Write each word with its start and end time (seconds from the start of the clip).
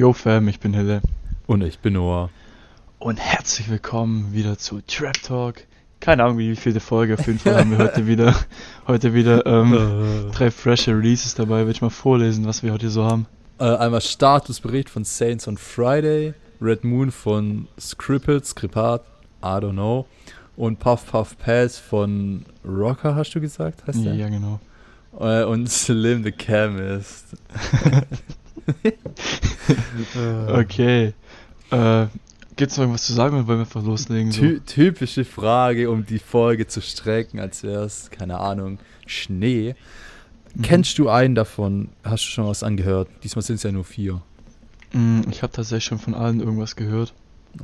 Yo 0.00 0.14
Fam, 0.14 0.48
ich 0.48 0.58
bin 0.60 0.72
Hille. 0.72 1.02
Und 1.46 1.60
ich 1.60 1.78
bin 1.80 1.92
Noah. 1.92 2.30
Und 3.00 3.18
herzlich 3.18 3.68
willkommen 3.68 4.32
wieder 4.32 4.56
zu 4.56 4.80
Trap 4.80 5.22
Talk. 5.22 5.56
Keine 6.00 6.24
Ahnung, 6.24 6.38
wie 6.38 6.56
viele 6.56 6.80
Folge. 6.80 7.12
Auf 7.12 7.26
jeden 7.26 7.38
Fall 7.38 7.58
haben 7.58 7.72
wir 7.72 7.76
heute 7.76 8.06
wieder, 8.06 8.34
heute 8.86 9.12
wieder 9.12 9.44
ähm, 9.44 10.30
drei 10.32 10.50
frische 10.50 10.92
Releases 10.92 11.34
dabei. 11.34 11.66
Will 11.66 11.72
ich 11.72 11.82
mal 11.82 11.90
vorlesen, 11.90 12.46
was 12.46 12.62
wir 12.62 12.72
heute 12.72 12.88
so 12.88 13.04
haben. 13.04 13.26
Äh, 13.58 13.64
einmal 13.64 14.00
Statusbericht 14.00 14.88
von 14.88 15.04
Saints 15.04 15.46
on 15.46 15.58
Friday, 15.58 16.32
Red 16.62 16.82
Moon 16.82 17.10
von 17.10 17.68
Scrippet, 17.78 18.46
Skripat, 18.46 19.02
I 19.42 19.58
don't 19.58 19.72
know. 19.72 20.06
Und 20.56 20.78
Puff 20.78 21.10
Puff 21.10 21.36
Pass 21.36 21.76
von 21.76 22.46
Rocker, 22.64 23.16
hast 23.16 23.34
du 23.34 23.40
gesagt? 23.42 23.86
Heißt 23.86 23.98
ja, 23.98 24.14
der? 24.14 24.30
genau. 24.30 24.60
Äh, 25.20 25.44
und 25.44 25.68
Slim 25.70 26.24
the 26.24 26.32
Chemist. 26.32 27.36
okay. 30.48 31.12
Äh, 31.70 32.06
Gibt 32.56 32.72
es 32.72 32.76
noch 32.76 32.82
irgendwas 32.82 33.04
zu 33.04 33.14
sagen 33.14 33.36
oder 33.36 33.46
wollen 33.46 33.58
wir 33.58 33.64
einfach 33.64 33.82
loslegen? 33.82 34.32
So? 34.32 34.40
Ty 34.40 34.60
typische 34.60 35.24
Frage, 35.24 35.90
um 35.90 36.04
die 36.04 36.18
Folge 36.18 36.66
zu 36.66 36.82
strecken, 36.82 37.40
als 37.40 37.62
wäre 37.62 37.84
es, 37.84 38.10
keine 38.10 38.38
Ahnung, 38.38 38.78
Schnee. 39.06 39.74
Mhm. 40.54 40.62
Kennst 40.62 40.98
du 40.98 41.08
einen 41.08 41.34
davon? 41.34 41.88
Hast 42.04 42.24
du 42.24 42.28
schon 42.28 42.46
was 42.46 42.62
angehört? 42.62 43.08
Diesmal 43.22 43.42
sind 43.42 43.56
es 43.56 43.62
ja 43.62 43.72
nur 43.72 43.84
vier. 43.84 44.20
Mm, 44.92 45.20
ich 45.30 45.42
habe 45.42 45.52
tatsächlich 45.52 45.84
schon 45.84 45.98
von 45.98 46.14
allen 46.14 46.40
irgendwas 46.40 46.76
gehört. 46.76 47.14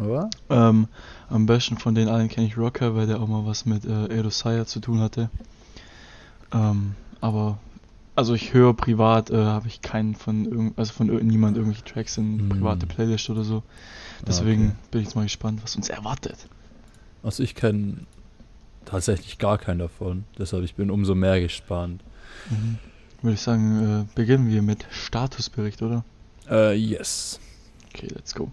Oder? 0.00 0.30
Ähm, 0.50 0.88
am 1.28 1.46
besten 1.46 1.78
von 1.78 1.94
den 1.94 2.08
allen 2.08 2.28
kenne 2.28 2.46
ich 2.46 2.56
Rocker, 2.56 2.96
weil 2.96 3.06
der 3.06 3.20
auch 3.20 3.28
mal 3.28 3.46
was 3.46 3.66
mit 3.66 3.84
äh, 3.84 4.06
Erosaya 4.06 4.66
zu 4.66 4.80
tun 4.80 5.00
hatte. 5.00 5.30
Ähm, 6.52 6.94
aber 7.20 7.58
also 8.16 8.34
ich 8.34 8.54
höre 8.54 8.74
privat, 8.74 9.30
äh, 9.30 9.36
habe 9.36 9.68
ich 9.68 9.82
keinen 9.82 10.14
von 10.14 10.46
irgend, 10.46 10.78
also 10.78 10.92
von 10.92 11.06
niemand 11.06 11.56
irgendwelche 11.56 11.84
Tracks 11.84 12.16
in 12.16 12.40
hm. 12.40 12.48
private 12.48 12.86
Playlist 12.86 13.30
oder 13.30 13.44
so. 13.44 13.62
Deswegen 14.26 14.68
okay. 14.68 14.76
bin 14.90 15.00
ich 15.02 15.06
jetzt 15.08 15.14
mal 15.14 15.22
gespannt, 15.22 15.60
was 15.62 15.76
uns 15.76 15.90
erwartet. 15.90 16.48
Also 17.22 17.42
ich 17.42 17.54
kenne 17.54 17.98
tatsächlich 18.86 19.38
gar 19.38 19.58
keinen 19.58 19.80
davon, 19.80 20.24
deshalb 20.38 20.64
ich 20.64 20.74
bin 20.74 20.90
umso 20.90 21.14
mehr 21.14 21.40
gespannt. 21.40 22.02
Mhm. 22.48 22.78
Würde 23.20 23.34
ich 23.34 23.40
sagen, 23.40 24.02
äh, 24.02 24.14
beginnen 24.14 24.48
wir 24.48 24.62
mit 24.62 24.86
Statusbericht, 24.90 25.82
oder? 25.82 26.04
Äh, 26.48 26.74
yes. 26.74 27.40
Okay, 27.92 28.08
let's 28.14 28.34
go. 28.34 28.50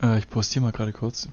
Äh, 0.00 0.18
ich 0.18 0.28
postiere 0.28 0.64
mal 0.64 0.72
gerade 0.72 0.92
kurz. 0.92 1.28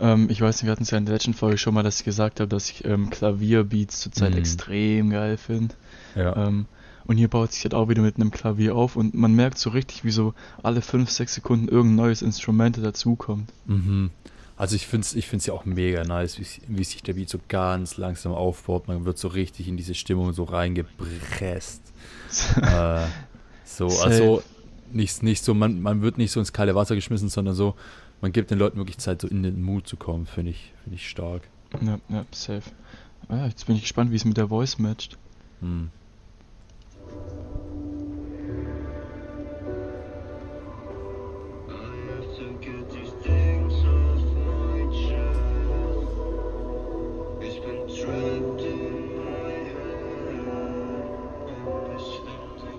Ähm, 0.00 0.28
ich 0.30 0.40
weiß 0.40 0.56
nicht, 0.56 0.64
wir 0.64 0.72
hatten 0.72 0.84
es 0.84 0.90
ja 0.90 0.98
in 0.98 1.06
der 1.06 1.14
letzten 1.14 1.34
Folge 1.34 1.58
schon 1.58 1.74
mal, 1.74 1.82
dass 1.82 2.00
ich 2.00 2.04
gesagt 2.04 2.40
habe, 2.40 2.48
dass 2.48 2.70
ich 2.70 2.84
ähm, 2.84 3.10
Klavierbeats 3.10 4.00
zurzeit 4.00 4.32
mhm. 4.32 4.38
extrem 4.38 5.10
geil 5.10 5.36
finde. 5.36 5.74
Ja. 6.14 6.48
Ähm, 6.48 6.66
und 7.06 7.16
hier 7.16 7.28
baut 7.28 7.52
sich 7.52 7.64
halt 7.64 7.74
auch 7.74 7.88
wieder 7.88 8.02
mit 8.02 8.16
einem 8.16 8.30
Klavier 8.30 8.76
auf 8.76 8.94
und 8.94 9.14
man 9.14 9.34
merkt 9.34 9.58
so 9.58 9.70
richtig, 9.70 10.04
wie 10.04 10.10
so 10.10 10.34
alle 10.62 10.82
5, 10.82 11.10
6 11.10 11.36
Sekunden 11.36 11.68
irgendein 11.68 11.96
neues 11.96 12.22
Instrument 12.22 12.76
dazukommt. 12.76 13.50
Mhm. 13.66 14.10
Also 14.58 14.76
ich 14.76 14.86
finde 14.86 15.04
es 15.04 15.14
ich 15.14 15.26
find's 15.26 15.46
ja 15.46 15.54
auch 15.54 15.64
mega 15.64 16.02
nice, 16.02 16.38
wie, 16.38 16.46
wie 16.66 16.84
sich 16.84 17.02
der 17.02 17.14
Beat 17.14 17.30
so 17.30 17.38
ganz 17.48 17.96
langsam 17.96 18.32
aufbaut. 18.32 18.88
Man 18.88 19.04
wird 19.04 19.16
so 19.16 19.28
richtig 19.28 19.68
in 19.68 19.76
diese 19.76 19.94
Stimmung 19.94 20.32
so 20.32 20.44
reingepresst. 20.44 21.80
äh, 22.60 23.06
so, 23.64 23.88
Safe. 23.88 24.04
also 24.04 24.42
nicht, 24.92 25.22
nicht 25.22 25.44
so, 25.44 25.54
man, 25.54 25.80
man 25.80 26.02
wird 26.02 26.18
nicht 26.18 26.32
so 26.32 26.40
ins 26.40 26.52
kalte 26.52 26.74
Wasser 26.74 26.94
geschmissen, 26.94 27.28
sondern 27.28 27.54
so, 27.54 27.74
man 28.20 28.32
gibt 28.32 28.50
den 28.50 28.58
Leuten 28.58 28.78
wirklich 28.78 28.98
Zeit, 28.98 29.22
so 29.22 29.28
in 29.28 29.42
den 29.42 29.62
Mut 29.62 29.86
zu 29.86 29.96
kommen, 29.96 30.26
finde 30.26 30.50
ich, 30.50 30.72
finde 30.82 30.96
ich 30.96 31.08
stark. 31.08 31.42
Ja, 31.80 31.98
ja, 32.08 32.24
safe. 32.30 32.70
Ah 33.28 33.36
ja, 33.36 33.46
jetzt 33.46 33.66
bin 33.66 33.76
ich 33.76 33.82
gespannt, 33.82 34.10
wie 34.10 34.16
es 34.16 34.24
mit 34.24 34.36
der 34.36 34.48
Voice 34.48 34.78
matcht. 34.78 35.18
Hm. 35.60 35.90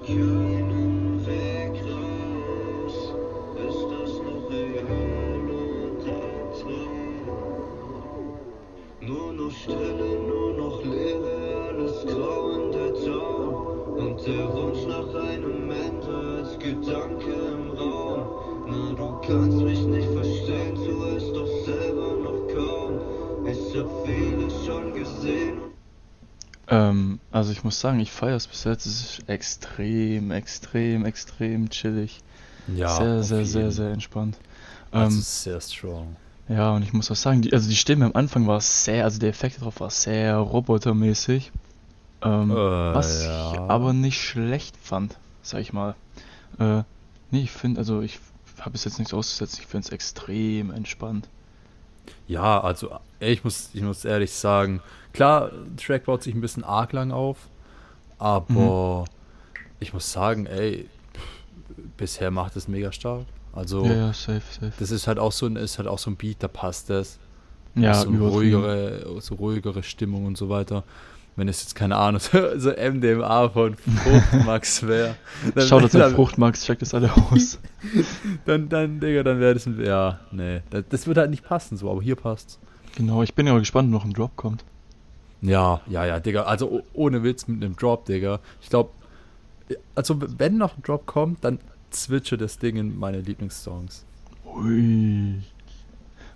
Ähm, 0.09 0.38
muss 27.69 27.80
sagen, 27.80 28.00
ich 28.00 28.12
feiere 28.12 28.35
es 28.35 28.47
bis 28.47 28.63
jetzt. 28.63 28.88
Es 28.88 29.02
ist 29.02 29.30
extrem, 29.30 30.31
extrem, 30.31 31.06
extrem 31.06 31.69
chillig. 31.69 32.19
Ja. 32.68 32.90
Sehr, 32.90 33.22
sehr, 33.22 33.46
sehr, 33.46 33.72
sehr 33.72 33.91
entspannt. 33.91 34.40
Das 34.91 35.13
ähm, 35.13 35.19
ist 35.19 35.44
sehr 35.44 35.62
strong. 35.62 36.16
Ja, 36.47 36.72
und 36.72 36.81
ich 36.81 36.94
muss 36.94 37.12
auch 37.12 37.16
sagen, 37.16 37.44
die, 37.44 37.53
also 37.53 37.69
die 37.69 37.75
Stimme 37.75 38.06
am 38.06 38.13
Anfang 38.16 38.47
war 38.47 38.59
sehr, 38.59 39.03
also 39.03 39.19
der 39.19 39.30
Effekt 39.30 39.62
darauf 39.62 39.80
war 39.81 39.91
sehr 39.91 40.35
robotermäßig. 40.38 41.52
Ähm, 42.24 42.50
äh, 42.50 42.56
was 42.56 43.25
ja. 43.25 43.53
ich 43.53 43.59
aber 43.59 43.94
nicht 43.94 44.19
schlecht 44.19 44.75
fand, 44.75 45.19
sag 45.44 45.62
ich 45.62 45.72
mal. 45.72 45.94
Äh, 46.57 46.81
nee, 47.30 47.41
ich 47.44 47.51
finde, 47.51 47.78
also 47.78 48.01
ich 48.01 48.19
habe 48.59 48.74
es 48.74 48.84
jetzt 48.84 48.97
nichts 48.97 49.13
auszusetzen, 49.13 49.59
ich 49.62 49.68
finde 49.68 49.86
es 49.86 49.94
extrem 49.94 50.72
entspannt. 50.72 51.30
Ja, 52.28 52.62
also 52.62 52.97
ich 53.19 53.44
muss, 53.44 53.69
ich 53.74 53.84
muss 53.84 54.06
ehrlich 54.06 54.34
sagen, 54.34 54.81
klar, 55.13 55.51
Track 55.78 56.06
baut 56.06 56.24
sich 56.24 56.34
ein 56.34 56.41
bisschen 56.41 56.63
arg 56.63 56.94
lang 56.94 57.12
auf, 57.12 57.38
aber 58.19 59.00
mhm. 59.00 59.06
ich 59.80 59.94
muss 59.94 60.12
sagen, 60.12 60.46
ey, 60.46 60.88
bisher 61.97 62.30
macht 62.30 62.56
es 62.56 62.68
mega 62.68 62.91
stark. 62.91 63.25
Also, 63.52 63.84
ja, 63.85 63.94
ja, 63.94 64.13
safe, 64.13 64.41
safe. 64.52 64.74
das 64.78 64.91
ist 64.91 65.07
halt 65.07 65.18
auch 65.18 65.31
so 65.31 65.47
ein, 65.47 65.56
ist 65.56 65.80
halt 65.80 65.88
auch 65.88 65.97
so 65.97 66.12
ein 66.12 66.16
Beat, 66.16 66.38
da 66.40 66.47
passt 66.47 66.90
das. 66.90 67.18
Ja, 67.75 67.94
so 67.96 68.09
ruhigere, 68.09 69.22
so 69.22 69.35
ruhigere 69.35 69.84
Stimmung 69.84 70.25
und 70.25 70.38
so 70.38 70.50
weiter 70.50 70.84
wenn 71.40 71.47
es 71.47 71.62
jetzt 71.62 71.74
keine 71.74 71.96
Ahnung, 71.96 72.22
so 72.57 72.69
MDMA 72.69 73.50
von 73.50 73.75
Fruchtmax 73.75 74.84
wäre. 74.88 75.16
Schaut 75.57 75.84
uns 75.84 75.96
an 75.96 76.13
Fruchtmax, 76.13 76.66
checkt 76.66 76.81
das 76.81 76.94
alle 76.94 77.12
aus. 77.16 77.59
dann, 78.46 78.69
dann, 78.69 79.00
Digga, 79.00 79.24
dann 79.24 79.40
wäre 79.40 79.53
das 79.53 79.66
ein, 79.66 79.84
ja, 79.84 80.19
nee, 80.31 80.62
das, 80.69 80.84
das 80.90 81.07
würde 81.07 81.22
halt 81.22 81.31
nicht 81.31 81.44
passen 81.44 81.78
so, 81.78 81.90
aber 81.90 82.01
hier 82.01 82.16
passt's. 82.16 82.59
Genau, 82.96 83.24
ich 83.24 83.34
bin 83.34 83.47
ja 83.47 83.57
gespannt, 83.57 83.88
ob 83.88 83.94
noch 83.94 84.06
ein 84.06 84.13
Drop 84.13 84.36
kommt. 84.36 84.66
Ja, 85.41 85.81
ja, 85.88 86.05
ja, 86.05 86.19
Digga, 86.19 86.44
also 86.44 86.83
ohne 86.94 87.23
Witz 87.23 87.47
mit 87.47 87.63
einem 87.63 87.75
Drop, 87.75 88.05
Digga. 88.05 88.39
Ich 88.61 88.69
glaube, 88.69 88.89
also 89.95 90.17
wenn 90.38 90.57
noch 90.57 90.77
ein 90.77 90.83
Drop 90.83 91.05
kommt, 91.05 91.44
dann 91.44 91.59
switche 91.94 92.38
das 92.38 92.59
Ding 92.59 92.75
in 92.75 92.97
meine 93.00 93.21
Lieblingssongs. 93.21 94.06
Ui. 94.45 95.41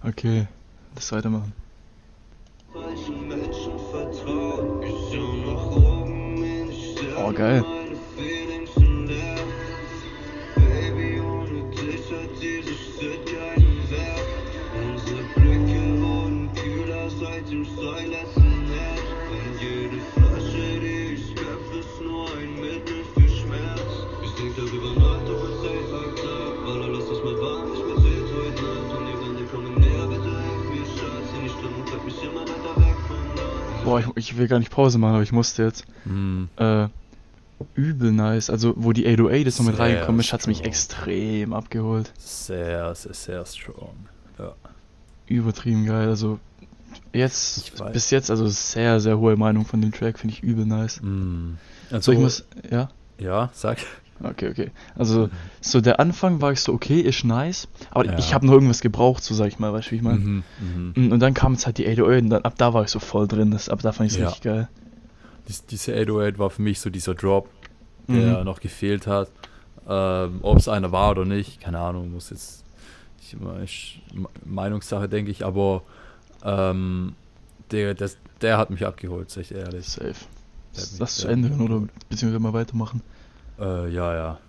Okay, 0.04 0.48
das 0.96 1.12
weitermachen. 1.12 1.54
Oh, 7.16 7.32
geil. 7.32 7.64
Ich, 34.24 34.38
will 34.38 34.48
gar 34.48 34.60
nicht 34.60 34.72
Pause 34.72 34.98
machen, 34.98 35.16
aber 35.16 35.24
ich 35.24 35.32
musste 35.32 35.64
jetzt. 35.64 35.86
Mm. 36.06 36.46
Äh, 36.58 36.88
übel 37.76 38.12
nice. 38.12 38.50
Also, 38.50 38.74
wo 38.76 38.92
die 38.92 39.06
808 39.08 39.48
ist 39.48 39.60
noch 39.60 39.68
mit 39.68 39.80
reingekommen 39.80 40.20
ist, 40.20 40.34
hat 40.34 40.42
es 40.42 40.48
mich 40.48 40.64
extrem 40.64 41.54
abgeholt. 41.54 42.12
Sehr, 42.18 42.94
sehr, 42.96 43.14
sehr 43.14 43.46
strong. 43.46 43.96
Ja. 44.38 44.54
Übertrieben 45.28 45.86
geil. 45.86 46.10
Also, 46.10 46.40
jetzt, 47.14 47.74
bis 47.94 48.10
jetzt, 48.10 48.30
also 48.30 48.48
sehr, 48.48 49.00
sehr 49.00 49.18
hohe 49.18 49.36
Meinung 49.36 49.66
von 49.66 49.82
dem 49.82 49.92
Track, 49.92 50.20
finde 50.20 50.36
ich 50.36 50.44
übel 50.44 50.66
nice. 50.66 51.02
Mm. 51.02 51.58
So, 51.90 51.96
Also, 51.96 52.12
ich 52.12 52.20
muss, 52.20 52.46
ja? 52.70 52.90
ja, 53.20 53.50
sag. 53.54 53.78
Okay, 54.24 54.50
okay. 54.50 54.72
Also, 54.96 55.30
so 55.62 55.82
der 55.82 56.00
Anfang 56.00 56.42
war 56.42 56.52
ich 56.54 56.62
so, 56.62 56.74
okay, 56.74 57.00
ist 57.02 57.24
nice, 57.26 57.68
aber 57.92 58.06
Ja. 58.06 58.18
ich 58.18 58.34
habe 58.34 58.46
noch 58.46 58.54
irgendwas 58.54 58.80
gebraucht, 58.82 59.24
so 59.24 59.34
sag 59.36 59.48
ich 59.48 59.60
mal, 59.60 59.74
weißt 59.74 59.88
du, 59.88 59.92
wie 59.92 59.96
ich 59.98 60.02
meine? 60.02 60.20
Mhm, 60.20 60.44
mhm. 60.96 61.12
Und 61.12 61.20
dann 61.20 61.34
kam 61.34 61.54
jetzt 61.54 61.66
halt 61.66 61.78
die 61.78 61.86
808 61.88 62.24
und 62.24 62.30
dann, 62.30 62.42
ab 62.44 62.54
da 62.58 62.74
war 62.74 62.84
ich 62.84 62.90
so 62.90 63.00
voll 63.00 63.28
drin, 63.28 63.52
das, 63.52 63.68
ab 63.70 63.82
da 63.82 63.92
fand 63.92 64.08
ich 64.08 64.14
es 64.14 64.20
Ja. 64.20 64.28
richtig 64.28 64.44
geil. 64.44 64.70
Dies, 65.48 65.66
diese 65.66 65.94
808 65.94 66.40
war 66.40 66.50
für 66.50 66.62
mich 66.62 66.80
so 66.80 66.90
dieser 66.90 67.16
Drop, 67.16 67.50
der 68.08 68.40
Mhm. 68.40 68.46
noch 68.46 68.60
gefehlt 68.62 69.08
hat. 69.08 69.30
Ähm, 69.90 70.40
Ob 70.42 70.60
es 70.60 70.70
einer 70.70 70.94
war 70.94 71.12
oder 71.12 71.26
nicht, 71.26 71.60
keine 71.60 71.80
Ahnung, 71.80 72.14
muss 72.14 72.30
jetzt 72.30 72.64
ich 73.22 73.34
immer 73.34 73.60
ist 73.62 73.96
Meinungssache, 74.46 75.10
denke 75.10 75.32
ich, 75.32 75.46
aber 75.46 75.84
ähm, 76.44 77.16
der, 77.72 77.94
das, 77.94 78.18
der 78.42 78.58
hat 78.58 78.70
mich 78.70 78.86
abgeholt, 78.86 79.30
sag 79.30 79.42
ich 79.42 79.54
ehrlich. 79.54 79.86
Safe. 79.88 80.14
Der 80.76 80.84
Das 81.00 81.16
zu 81.16 81.24
der 81.24 81.32
Ende 81.32 81.50
hören 81.50 81.62
oder 81.62 81.88
beziehungsweise 82.10 82.42
mal 82.42 82.54
weitermachen. 82.54 83.02
Äh, 83.60 83.88
ja, 83.90 84.14
ja. 84.16 84.40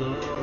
Äh, 0.00 0.37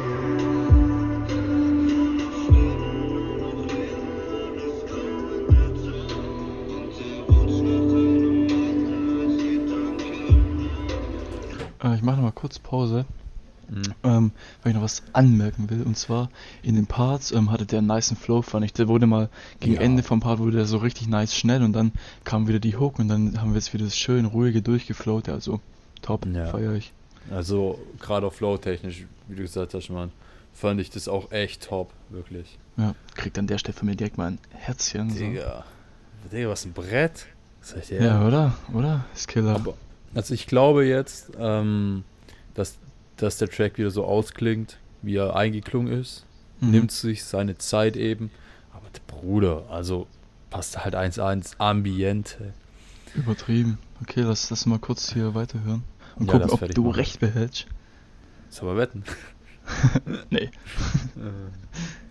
kurz 12.56 12.60
Pause, 12.69 13.06
Mhm. 13.68 13.81
ähm, 14.04 14.31
weil 14.62 14.72
ich 14.72 14.75
noch 14.75 14.84
was 14.84 15.02
anmerken 15.13 15.69
will. 15.72 15.81
Und 15.81 15.98
zwar 15.98 16.30
in 16.62 16.75
den 16.75 16.86
Parts 16.86 17.31
ähm, 17.31 17.50
hatte 17.52 17.66
der 17.66 17.80
einen 17.80 17.88
niceen 17.88 18.16
Flow, 18.16 18.44
fand 18.44 18.63
ich. 18.63 18.74
Der 18.74 18.88
wurde 18.88 19.07
mal 19.07 19.30
gegen 19.60 19.75
Ja. 19.75 19.81
Ende 19.81 20.04
vom 20.04 20.19
Part 20.19 20.38
wurde 20.40 20.57
der 20.57 20.66
so 20.66 20.78
richtig 20.78 21.07
nice 21.07 21.36
schnell 21.36 21.63
und 21.63 21.74
dann 21.74 21.92
kam 22.25 22.48
wieder 22.48 22.60
die 22.60 22.75
Hook 22.78 23.00
und 23.00 23.07
dann 23.07 23.42
haben 23.42 23.52
wir 23.52 23.56
jetzt 23.56 23.74
wieder 23.74 23.86
das 23.86 23.98
schön 23.98 24.25
ruhige 24.25 24.62
durchgeflowt. 24.62 25.30
Also 25.30 25.62
top, 26.04 26.28
Ja. 26.28 26.46
feier 26.46 26.74
ich. 26.74 26.92
Also, 27.31 27.80
gerade 28.00 28.28
auf 28.28 28.36
Flow-technisch, 28.36 29.06
wie 29.28 29.36
du 29.36 29.42
gesagt 29.42 29.74
hast, 29.74 29.90
Mann, 29.90 30.12
fand 30.54 30.80
ich 30.80 30.92
das 30.92 31.08
auch 31.08 31.31
echt 31.31 31.63
top, 31.63 31.92
wirklich. 32.10 32.60
Ja, 32.78 32.94
kriegt 33.16 33.40
an 33.40 33.48
der 33.48 33.58
Stelle 33.58 33.75
von 33.75 33.88
mir 33.88 33.96
direkt 33.96 34.19
mal 34.19 34.28
ein 34.28 34.38
Herzchen. 34.51 35.10
So. 35.10 35.18
Digga. 35.18 35.66
Digga, 36.31 36.50
was 36.50 36.66
ein 36.66 36.74
Brett. 36.74 37.25
Ich 37.80 37.88
dir 37.88 37.98
Ja, 38.00 38.06
ehrlich. 38.22 38.28
oder? 38.28 38.54
Oder? 38.74 39.06
Ist 39.16 39.28
Killer. 39.28 39.56
Aber, 39.56 39.74
also 40.13 40.36
ich 40.36 40.46
glaube 40.46 40.86
jetzt, 40.86 41.31
ähm, 41.40 42.04
dass, 42.56 42.78
dass 43.18 43.38
der 43.38 43.50
Track 43.50 43.78
wieder 43.78 43.92
so 43.92 44.04
ausklingt, 44.06 44.80
wie 45.04 45.16
er 45.18 45.36
eingeklungen 45.36 45.94
ist. 45.94 46.25
Mhm. 46.62 46.72
Nimmt 46.72 46.92
sich 46.92 47.24
seine 47.24 47.57
Zeit 47.57 47.96
eben. 47.96 48.31
Aber 48.74 48.88
der 48.90 49.02
Bruder, 49.07 49.66
also 49.69 50.07
passt 50.50 50.84
halt 50.84 50.96
1-1 50.96 51.56
Ambiente. 51.60 52.54
Übertrieben. 53.13 53.78
Okay, 54.02 54.22
lass 54.22 54.50
das 54.50 54.66
mal 54.66 54.80
kurz 54.80 55.13
hier 55.13 55.36
weiterhören. 55.36 55.84
Und 56.18 56.28
Ja, 56.28 56.40
gucken, 56.40 56.50
ob 56.52 56.74
du 56.74 56.84
machen. 56.84 56.96
recht 56.96 57.19
behältst. 57.19 57.68
Soll 58.50 58.69
man 58.69 58.78
wetten? 58.78 59.04
Nee. 60.30 60.50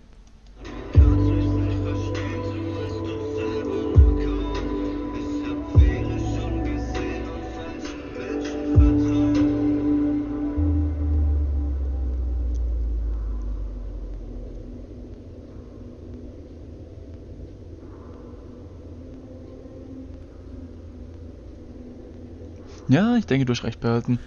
Ja, 22.88 23.16
ich 23.16 23.26
denke, 23.26 23.44
du 23.46 23.52
hast 23.52 23.64
recht 23.64 23.80
behalten. 23.80 24.18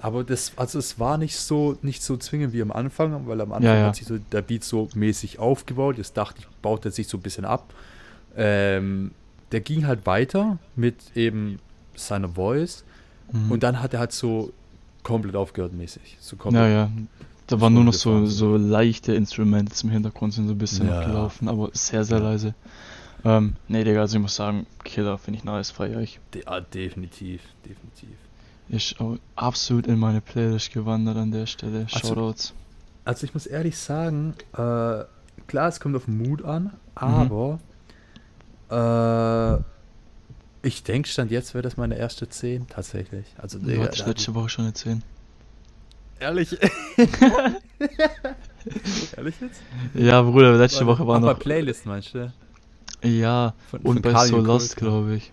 Aber 0.00 0.22
das, 0.22 0.52
also 0.56 0.78
es 0.78 0.98
war 1.00 1.18
nicht 1.18 1.36
so, 1.36 1.76
nicht 1.82 2.02
so 2.02 2.16
zwingend 2.16 2.52
wie 2.52 2.62
am 2.62 2.70
Anfang, 2.70 3.26
weil 3.26 3.40
am 3.40 3.52
Anfang 3.52 3.62
Ja, 3.74 3.76
ja. 3.80 3.86
hat 3.88 3.96
sich 3.96 4.06
so 4.06 4.18
der 4.18 4.42
Beat 4.42 4.62
so 4.62 4.88
mäßig 4.94 5.38
aufgebaut. 5.40 5.98
Jetzt 5.98 6.16
dachte 6.16 6.38
ich, 6.40 6.46
baut 6.62 6.84
er 6.84 6.92
sich 6.92 7.08
so 7.08 7.18
ein 7.18 7.22
bisschen 7.22 7.44
ab. 7.44 7.74
Ähm, 8.36 9.10
der 9.52 9.60
ging 9.60 9.86
halt 9.86 10.06
weiter 10.06 10.58
mit 10.76 10.94
eben 11.16 11.58
seiner 11.96 12.28
Voice 12.28 12.84
Mhm. 13.32 13.50
und 13.50 13.62
dann 13.62 13.82
hat 13.82 13.92
er 13.92 14.00
halt 14.00 14.12
so 14.12 14.52
komplett 15.02 15.34
aufgehört 15.36 15.72
mäßig. 15.72 16.16
So 16.20 16.36
komplett. 16.36 16.62
Ja, 16.64 16.68
ja. 16.68 16.90
Da 17.46 17.60
waren 17.60 17.72
nur 17.74 17.84
noch 17.84 17.92
so, 17.94 18.26
so 18.26 18.56
leichte 18.56 19.14
Instrumente 19.14 19.72
im 19.82 19.90
Hintergrund, 19.90 20.34
sind 20.34 20.46
so 20.48 20.54
ein 20.54 20.58
bisschen 20.58 20.86
Ja, 20.86 21.02
gelaufen, 21.04 21.48
aber 21.48 21.70
sehr, 21.72 22.04
sehr 22.04 22.20
leise. 22.20 22.54
Ähm, 23.24 23.56
nee, 23.66 23.84
Digga, 23.84 24.00
also 24.00 24.16
ich 24.16 24.22
muss 24.22 24.36
sagen, 24.36 24.66
Killer 24.84 25.18
finde 25.18 25.38
ich 25.38 25.44
nice, 25.44 25.70
feier 25.70 26.00
ich. 26.00 26.20
De 26.34 26.44
ah, 26.46 26.60
definitiv, 26.60 27.40
definitiv. 27.64 28.10
Ist 28.68 29.00
auch 29.00 29.16
absolut 29.34 29.86
in 29.86 29.98
meine 29.98 30.20
Playlist 30.20 30.72
gewandert 30.72 31.16
an 31.16 31.30
der 31.32 31.46
Stelle. 31.46 31.86
Also- 31.92 32.08
Shoutouts. 32.08 32.54
Also 33.04 33.24
ich 33.24 33.32
muss 33.34 33.46
ehrlich 33.46 33.76
sagen, 33.78 34.34
äh, 34.52 35.04
klar, 35.46 35.68
es 35.68 35.80
kommt 35.80 35.96
auf 35.96 36.04
den 36.04 36.18
Mut 36.18 36.44
an, 36.44 36.64
Mhm. 36.64 36.70
aber 36.96 37.58
äh, 38.70 39.62
ich 40.66 40.82
denke, 40.82 41.08
Stand 41.08 41.30
jetzt 41.30 41.54
wäre 41.54 41.62
das 41.62 41.76
meine 41.78 41.96
erste 41.96 42.28
10 42.28 42.66
tatsächlich. 42.68 43.24
Also, 43.38 43.58
Du 43.58 43.66
Digga, 43.66 43.84
hattest 43.84 44.02
da- 44.02 44.06
letzte 44.08 44.34
Woche 44.34 44.48
schon 44.50 44.64
eine 44.66 44.74
10. 44.74 45.02
ehrlich? 46.20 46.56
ehrlich 49.16 49.34
jetzt? 49.40 49.60
Ja, 49.94 50.22
Bruder, 50.22 50.52
letzte 50.56 50.86
Woche 50.86 51.06
war 51.06 51.18
noch. 51.20 51.38
Playlist 51.38 51.86
meinst 51.86 52.14
du? 52.14 52.30
Ja, 53.02 53.54
Von- 53.70 53.80
und 53.80 53.92
von 53.94 54.02
bei 54.02 54.12
Kali 54.12 54.28
So 54.28 54.38
Lost, 54.38 54.76
glaube 54.76 55.14
ich. 55.16 55.32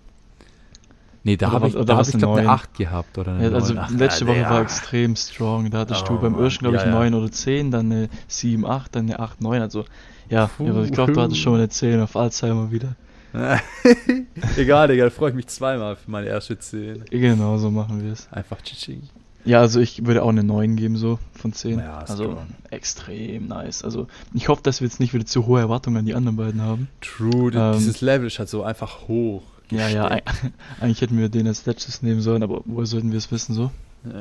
Nee, 1.24 1.38
da 1.38 1.52
habe 1.52 1.68
ich, 1.68 1.76
oder 1.76 1.86
da 1.86 1.98
hab 1.98 2.08
ich 2.08 2.14
eine 2.14 2.20
glaube 2.22 2.38
eine 2.40 2.48
neun? 2.48 2.54
8 2.56 2.74
gehabt 2.76 3.18
oder 3.18 3.32
eine 3.34 3.50
Ja, 3.50 3.56
also 3.56 3.74
9. 3.74 3.84
Ach, 3.84 3.90
letzte 3.92 4.26
ja, 4.26 4.30
Woche 4.30 4.38
der- 4.40 4.50
war 4.52 4.62
extrem 4.62 5.16
strong. 5.16 5.72
Da 5.72 5.80
hattest 5.80 6.08
du 6.08 6.14
Oh, 6.14 6.18
beim 6.20 6.36
ersten, 6.40 6.60
glaube 6.60 6.76
ich, 6.78 6.84
ja, 6.84 6.90
ja. 6.90 6.94
9 6.94 7.14
oder 7.16 7.32
10, 7.32 7.72
dann 7.72 7.92
eine 7.92 8.10
7, 8.28 8.64
8, 8.66 8.96
dann 8.96 9.06
eine 9.06 9.20
8, 9.20 9.42
9. 9.42 9.60
Also, 9.62 9.86
ja, 10.30 10.46
Puh. 10.48 10.68
ja 10.68 10.84
ich 10.84 10.92
glaube, 10.92 11.14
du 11.14 11.22
hattest 11.22 11.40
schon 11.40 11.54
mal 11.54 11.60
eine 11.60 11.70
10 11.70 12.00
auf 12.00 12.16
Alzheimer 12.16 12.72
wieder. 12.72 12.96
Egal, 14.56 14.88
Digga, 14.88 15.06
da 15.06 15.10
freue 15.10 15.32
ich 15.32 15.36
mich 15.36 15.48
zweimal 15.48 15.96
für 15.96 16.10
meine 16.10 16.28
erste 16.28 16.58
10. 16.58 17.06
Genau, 17.10 17.58
so 17.58 17.70
machen 17.72 18.04
wir 18.04 18.14
es. 18.14 18.28
Einfach 18.32 18.62
Chiching. 18.62 19.02
Ja, 19.46 19.60
also 19.62 19.80
ich 19.80 20.06
würde 20.06 20.24
auch 20.24 20.30
eine 20.30 20.44
9 20.44 20.76
geben, 20.76 20.98
so 20.98 21.20
von 21.34 21.54
10. 21.54 21.80
Ja, 21.80 22.00
also 22.00 22.24
strong. 22.24 22.48
extrem 22.72 23.48
nice. 23.48 23.84
Also 23.84 24.08
ich 24.34 24.48
hoffe, 24.50 24.64
dass 24.64 24.82
wir 24.82 24.88
jetzt 24.88 25.00
nicht 25.00 25.14
wieder 25.14 25.26
zu 25.26 25.46
hohe 25.46 25.60
Erwartungen 25.60 25.98
an 25.98 26.06
die 26.06 26.16
anderen 26.16 26.38
beiden 26.38 26.62
haben. 26.62 26.88
True, 27.02 27.52
Ähm, 27.54 27.74
dieses 27.78 28.02
Level 28.02 28.28
ist 28.28 28.40
halt 28.40 28.50
so 28.50 28.64
einfach 28.64 29.08
hoch. 29.08 29.44
Ja, 29.70 29.88
ja, 29.88 30.20
eigentlich 30.80 31.02
hätten 31.02 31.18
wir 31.18 31.30
den 31.30 31.48
als 31.48 31.66
letztes 31.66 32.02
nehmen 32.02 32.22
sollen, 32.22 32.44
aber 32.44 32.62
woher 32.66 32.86
sollten 32.86 33.12
wir 33.12 33.18
es 33.18 33.32
wissen 33.32 33.54
so? 33.54 33.72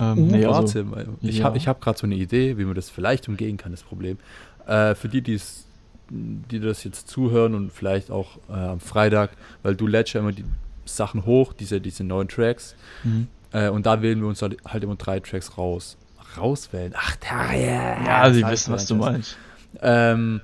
Ähm, 0.00 0.18
Uh, 0.18 0.26
nee, 0.26 0.44
also, 0.44 0.90
warte, 0.92 1.08
ich 1.22 1.38
ja. 1.38 1.44
habe 1.44 1.58
hab 1.58 1.80
gerade 1.80 1.98
so 1.98 2.06
eine 2.06 2.14
Idee, 2.14 2.56
wie 2.56 2.64
man 2.64 2.74
das 2.74 2.88
vielleicht 2.88 3.28
umgehen 3.28 3.56
kann, 3.56 3.72
das 3.72 3.82
Problem. 3.82 4.18
Äh, 4.66 4.94
für 4.94 5.08
die, 5.08 5.22
die's, 5.22 5.66
die 6.08 6.60
das 6.60 6.84
jetzt 6.84 7.08
zuhören 7.08 7.54
und 7.54 7.72
vielleicht 7.72 8.10
auch 8.10 8.38
äh, 8.48 8.52
am 8.52 8.80
Freitag, 8.80 9.30
weil 9.62 9.74
du 9.74 9.86
lädst 9.86 10.12
ja 10.14 10.20
immer 10.20 10.30
die 10.30 10.44
Sachen 10.84 11.26
hoch, 11.26 11.52
diese, 11.52 11.80
diese 11.80 12.04
neuen 12.04 12.28
Tracks, 12.28 12.76
mhm. 13.02 13.26
Äh, 13.52 13.68
und 13.68 13.86
da 13.86 14.02
wählen 14.02 14.20
wir 14.20 14.28
uns 14.28 14.42
halt, 14.42 14.56
halt 14.64 14.84
immer 14.84 14.96
drei 14.96 15.20
Tracks 15.20 15.56
raus. 15.56 15.96
Rauswählen? 16.36 16.92
Ach, 16.94 17.16
da, 17.16 17.52
ja, 17.52 18.04
ja, 18.04 18.32
sie 18.32 18.46
wissen, 18.46 18.72
was 18.72 18.86
du 18.86 18.94
meinst. 18.96 19.36
Ähm, 19.80 20.40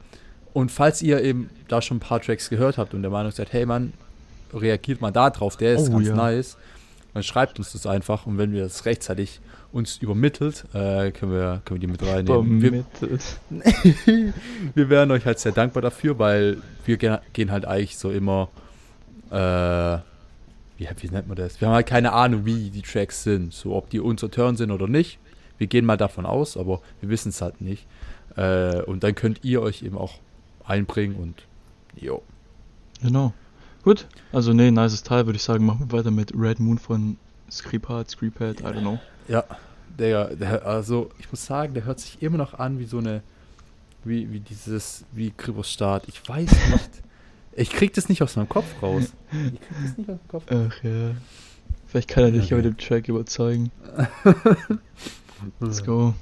und 0.52 0.70
falls 0.70 1.02
ihr 1.02 1.20
eben 1.22 1.50
da 1.68 1.82
schon 1.82 1.98
ein 1.98 2.00
paar 2.00 2.20
Tracks 2.20 2.48
gehört 2.48 2.78
habt 2.78 2.94
und 2.94 3.02
der 3.02 3.10
Meinung 3.10 3.32
seid, 3.32 3.52
hey 3.52 3.66
Mann, 3.66 3.92
reagiert 4.52 5.00
mal 5.00 5.10
da 5.10 5.30
drauf, 5.30 5.56
der 5.56 5.74
ist 5.74 5.88
Oh, 5.88 5.92
ganz 5.92 6.08
ja. 6.08 6.14
nice, 6.14 6.56
dann 7.12 7.22
schreibt 7.22 7.58
uns 7.58 7.72
das 7.72 7.86
einfach 7.86 8.26
und 8.26 8.38
wenn 8.38 8.52
wir 8.52 8.62
das 8.62 8.84
rechtzeitig 8.86 9.40
uns 9.72 9.96
übermittelt, 9.96 10.64
äh, 10.72 11.10
können, 11.10 11.32
wir, 11.32 11.60
können 11.64 11.80
wir 11.80 11.86
die 11.86 11.86
mit 11.88 12.02
reinnehmen. 12.02 12.62
Wir, 12.62 12.84
Vermittelt. 12.98 13.22
wir 14.74 14.88
wären 14.88 15.10
euch 15.10 15.26
halt 15.26 15.40
sehr 15.40 15.52
dankbar 15.52 15.82
dafür, 15.82 16.18
weil 16.18 16.58
wir 16.84 16.96
ge 16.96 17.18
gehen 17.32 17.50
halt 17.50 17.64
eigentlich 17.64 17.98
so 17.98 18.10
immer, 18.10 18.48
äh, 19.30 19.98
wie, 20.76 20.88
wie 20.98 21.08
nennt 21.08 21.28
man 21.28 21.36
das? 21.36 21.60
Wir 21.60 21.68
haben 21.68 21.74
halt 21.74 21.86
keine 21.86 22.12
Ahnung, 22.12 22.44
wie 22.44 22.70
die 22.70 22.82
Tracks 22.82 23.22
sind, 23.22 23.52
so 23.52 23.74
ob 23.74 23.90
die 23.90 24.00
unser 24.00 24.30
Turn 24.30 24.56
sind 24.56 24.70
oder 24.70 24.88
nicht. 24.88 25.18
Wir 25.58 25.66
gehen 25.66 25.84
mal 25.84 25.96
davon 25.96 26.26
aus, 26.26 26.56
aber 26.56 26.80
wir 27.00 27.08
wissen 27.08 27.28
es 27.28 27.40
halt 27.40 27.60
nicht. 27.60 27.86
Äh, 28.36 28.82
und 28.82 29.04
dann 29.04 29.14
könnt 29.14 29.44
ihr 29.44 29.62
euch 29.62 29.82
eben 29.82 29.96
auch 29.96 30.14
einbringen 30.64 31.16
und 31.16 31.46
jo. 31.94 32.22
Genau. 33.02 33.32
Gut, 33.84 34.06
also 34.32 34.52
nee, 34.52 34.70
nices 34.70 35.02
Teil, 35.02 35.26
würde 35.26 35.36
ich 35.36 35.42
sagen. 35.42 35.64
Machen 35.64 35.90
wir 35.90 35.98
weiter 35.98 36.10
mit 36.10 36.32
Red 36.34 36.58
Moon 36.58 36.78
von 36.78 37.18
Screepart, 37.50 38.10
Screepad, 38.10 38.60
I 38.60 38.64
don't 38.64 38.80
know. 38.80 38.98
Ja, 39.28 39.44
der, 39.98 40.34
der, 40.34 40.66
also 40.66 41.10
ich 41.18 41.30
muss 41.30 41.44
sagen, 41.44 41.74
der 41.74 41.84
hört 41.84 42.00
sich 42.00 42.22
immer 42.22 42.38
noch 42.38 42.54
an 42.54 42.78
wie 42.78 42.86
so 42.86 42.98
eine, 42.98 43.22
wie, 44.02 44.32
wie 44.32 44.40
dieses, 44.40 45.04
wie 45.12 45.30
Kribos 45.30 45.70
Start. 45.70 46.08
Ich 46.08 46.26
weiß 46.26 46.50
nicht. 46.70 47.03
Ich 47.56 47.70
krieg 47.70 47.92
das 47.94 48.08
nicht 48.08 48.22
aus 48.22 48.36
meinem 48.36 48.48
Kopf 48.48 48.66
raus. 48.82 49.12
Ich 49.32 49.60
krieg 49.60 49.60
das 49.82 49.96
nicht 49.98 50.10
aus 50.10 50.18
dem 50.18 50.28
Kopf 50.28 50.44
Ach 50.50 50.84
ja. 50.84 51.10
Vielleicht 51.86 52.08
kann 52.08 52.24
er 52.24 52.30
dich 52.32 52.50
ja 52.50 52.56
mit 52.56 52.64
dem 52.66 52.76
Track 52.76 53.08
überzeugen. 53.08 53.70
Let's 55.60 55.84
go. 55.84 56.14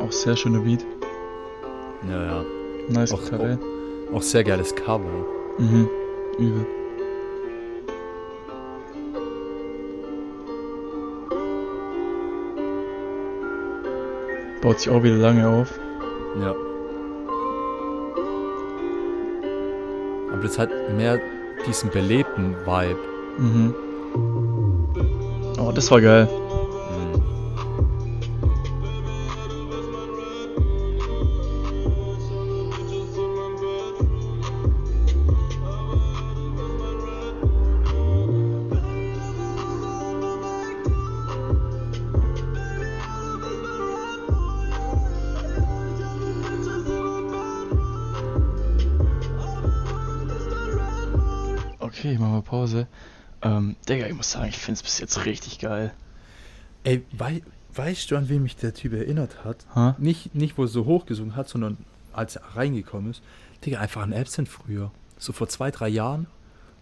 Auch 0.00 0.12
sehr 0.12 0.36
schöner 0.36 0.60
Beat. 0.60 0.84
Ja, 2.08 2.24
ja. 2.24 2.44
Nice 2.88 3.12
Auch- 3.12 3.22
Gitarre. 3.22 3.58
Auch 4.12 4.22
sehr 4.22 4.44
geiles 4.44 4.74
Cover. 4.74 5.24
Mhm. 5.58 5.88
Übel. 6.38 6.66
Baut 14.62 14.80
sich 14.80 14.90
auch 14.90 15.02
wieder 15.02 15.16
lange 15.16 15.48
auf. 15.48 15.78
Ja. 16.40 16.54
Aber 20.32 20.42
das 20.42 20.58
hat 20.58 20.70
mehr 20.96 21.18
diesen 21.66 21.90
belebten 21.90 22.54
Vibe. 22.66 22.98
Mhm. 23.38 23.74
Oh, 25.58 25.72
das 25.72 25.90
war 25.90 26.00
geil. 26.00 26.28
Pause. 52.60 52.86
Ähm, 53.42 53.76
Digga, 53.88 54.06
ich 54.06 54.14
muss 54.14 54.30
sagen, 54.30 54.48
ich 54.48 54.58
find's 54.58 54.82
bis 54.82 54.98
jetzt 54.98 55.24
richtig 55.24 55.58
geil. 55.58 55.92
Ey, 56.84 57.02
wei 57.12 57.42
weißt 57.74 58.10
du, 58.10 58.16
an 58.16 58.28
wen 58.28 58.42
mich 58.42 58.56
der 58.56 58.74
Typ 58.74 58.92
erinnert 58.92 59.44
hat? 59.44 59.58
Ha? 59.74 59.94
Nicht, 59.98 60.34
nicht 60.34 60.58
wo 60.58 60.62
er 60.64 60.68
so 60.68 60.84
hoch 60.86 61.06
gesungen 61.06 61.36
hat, 61.36 61.48
sondern 61.48 61.76
als 62.12 62.36
er 62.36 62.42
reingekommen 62.56 63.12
ist. 63.12 63.22
Digga, 63.64 63.78
einfach 63.78 64.02
an 64.02 64.12
Absent 64.12 64.48
früher. 64.48 64.90
So 65.18 65.32
vor 65.32 65.48
zwei, 65.48 65.70
drei 65.70 65.88
Jahren. 65.88 66.26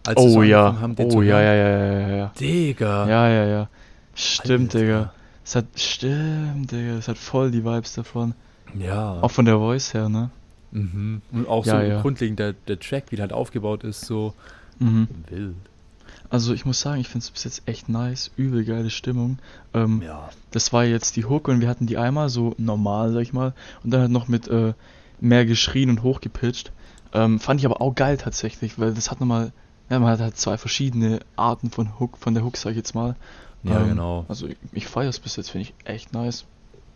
Als 0.07 0.19
so 0.21 0.39
Oh 0.39 0.43
ja. 0.43 0.79
haben, 0.81 0.95
Oh 0.97 1.21
ja, 1.21 1.41
ja, 1.41 1.53
ja, 1.53 1.99
ja, 1.99 2.09
ja. 2.15 2.31
Digga. 2.39 3.07
Ja, 3.07 3.29
ja, 3.29 3.45
ja. 3.45 3.69
Stimmt, 4.15 4.73
Alter. 4.73 4.79
Digga. 4.79 5.13
Es 5.45 5.55
hat, 5.55 5.65
stimmt, 5.75 6.71
Digga. 6.71 6.97
Es 6.97 7.07
hat 7.07 7.17
voll 7.17 7.51
die 7.51 7.63
Vibes 7.63 7.93
davon. 7.93 8.33
Ja. 8.77 9.19
Auch 9.21 9.31
von 9.31 9.45
der 9.45 9.57
Voice 9.57 9.93
her, 9.93 10.09
ne? 10.09 10.31
Mhm. 10.71 11.21
Und 11.31 11.47
auch 11.47 11.65
Ja, 11.65 11.79
so 11.81 11.85
ja. 11.85 12.01
grundlegend 12.01 12.39
der, 12.39 12.53
der 12.53 12.79
Track, 12.79 13.05
wie 13.11 13.15
der 13.15 13.23
halt 13.23 13.33
aufgebaut 13.33 13.83
ist, 13.83 14.01
so 14.05 14.33
Mhm. 14.79 15.07
wild. 15.27 15.55
Also 16.29 16.53
ich 16.53 16.65
muss 16.65 16.79
sagen, 16.79 17.01
ich 17.01 17.07
find's 17.07 17.31
bis 17.31 17.43
jetzt 17.43 17.63
echt 17.65 17.89
nice. 17.89 18.29
Übel 18.37 18.63
geile 18.63 18.89
Stimmung. 18.89 19.39
Ähm, 19.73 20.01
Ja. 20.03 20.29
Das 20.51 20.71
war 20.73 20.85
jetzt 20.85 21.15
die 21.15 21.25
Hook 21.25 21.47
und 21.47 21.61
wir 21.61 21.67
hatten 21.69 21.87
die 21.87 21.97
einmal 21.97 22.29
so 22.29 22.53
normal, 22.57 23.11
sag 23.13 23.21
ich 23.21 23.33
mal. 23.33 23.53
Und 23.83 23.91
dann 23.91 24.01
halt 24.01 24.11
noch 24.11 24.27
mit 24.27 24.47
äh, 24.47 24.73
mehr 25.19 25.45
geschrien 25.45 25.89
und 25.89 26.03
hochgepitcht. 26.03 26.71
Ähm, 27.13 27.39
fand 27.39 27.59
ich 27.59 27.65
aber 27.65 27.81
auch 27.81 27.95
geil 27.95 28.17
tatsächlich, 28.17 28.77
weil 28.77 28.93
das 28.93 29.09
hat 29.09 29.19
nochmal, 29.19 29.51
ja, 29.89 29.97
man 29.99 30.09
hat 30.11 30.19
halt 30.19 30.37
zwei 30.37 30.57
verschiedene 30.57 31.19
Arten 31.35 31.71
von 31.71 31.99
Hook, 31.99 32.17
von 32.19 32.35
der 32.35 32.43
Hook, 32.43 32.57
sag 32.57 32.71
ich 32.71 32.77
jetzt 32.77 32.93
mal. 32.93 33.15
Ja, 33.63 33.81
Ähm, 33.81 33.89
genau. 33.89 34.25
Also 34.29 34.47
ich, 34.47 34.57
ich 34.71 34.87
feier's 34.87 35.19
bis 35.19 35.35
jetzt, 35.35 35.49
finde 35.49 35.63
ich 35.67 35.73
echt 35.85 36.13
nice. 36.13 36.45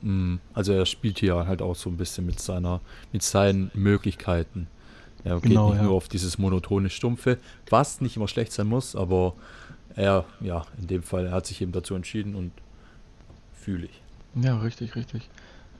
Mhm. 0.02 0.40
Also 0.54 0.74
er 0.74 0.86
spielt 0.86 1.18
hier 1.20 1.48
halt 1.48 1.62
auch 1.64 1.76
so 1.76 1.90
ein 1.90 1.98
bisschen 1.98 2.26
mit 2.26 2.40
seiner, 2.40 2.82
mit 3.12 3.24
seinen 3.24 3.72
Möglichkeiten. 3.74 4.68
Er 5.24 5.36
geht 5.36 5.44
Genau, 5.52 5.70
nicht 5.70 5.78
ja. 5.78 5.84
nur 5.84 5.94
auf 5.94 6.08
dieses 6.10 6.38
monotone 6.38 6.90
Stumpfe, 6.90 7.38
was 7.70 8.02
nicht 8.02 8.18
immer 8.18 8.28
schlecht 8.28 8.52
sein 8.52 8.68
muss, 8.68 8.96
aber 8.96 9.34
er, 9.96 10.26
ja, 10.42 10.64
in 10.80 10.88
dem 10.88 11.04
Fall, 11.04 11.28
er 11.28 11.32
hat 11.34 11.46
sich 11.46 11.62
eben 11.62 11.72
dazu 11.72 11.96
entschieden 11.96 12.36
und 12.36 12.52
fühle 13.54 13.86
ich. 13.86 14.02
Ja, 14.44 14.58
richtig, 14.60 14.96
richtig. 14.96 15.30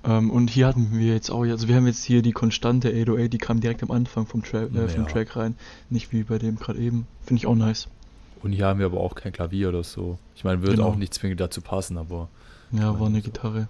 Ähm, 0.06 0.30
und 0.32 0.50
hier 0.50 0.68
hatten 0.68 0.90
wir 0.98 1.14
jetzt 1.14 1.30
auch, 1.32 1.42
also 1.44 1.68
wir 1.68 1.76
haben 1.76 1.88
jetzt 1.88 2.04
hier 2.04 2.22
die 2.22 2.32
konstante 2.34 2.90
808, 2.90 3.32
die 3.34 3.38
kam 3.38 3.60
direkt 3.62 3.84
am 3.84 3.92
Anfang 3.92 4.26
vom, 4.28 4.44
Tra 4.44 4.64
äh, 4.64 4.88
vom 4.90 5.04
Ja. 5.06 5.10
Track 5.10 5.36
rein. 5.36 5.56
Nicht 5.90 6.12
wie 6.12 6.24
bei 6.24 6.38
dem 6.38 6.58
gerade 6.58 6.80
eben. 6.80 7.08
Finde 7.26 7.40
ich 7.40 7.48
auch 7.48 7.56
nice. 7.56 7.88
Und 8.44 8.52
hier 8.52 8.68
haben 8.68 8.80
wir 8.80 8.86
aber 8.86 9.00
auch 9.00 9.16
kein 9.16 9.32
Klavier 9.32 9.70
oder 9.70 9.84
so. 9.84 10.18
Ich 10.36 10.44
meine, 10.44 10.62
würde 10.62 10.76
Genau. 10.76 10.90
auch 10.90 10.96
nicht 10.98 11.14
zwingend 11.14 11.40
dazu 11.40 11.62
passen, 11.62 11.98
aber 11.98 12.28
Ja, 12.72 13.00
war 13.00 13.08
eine 13.08 13.20
so. 13.20 13.24
Gitarre. 13.24 13.68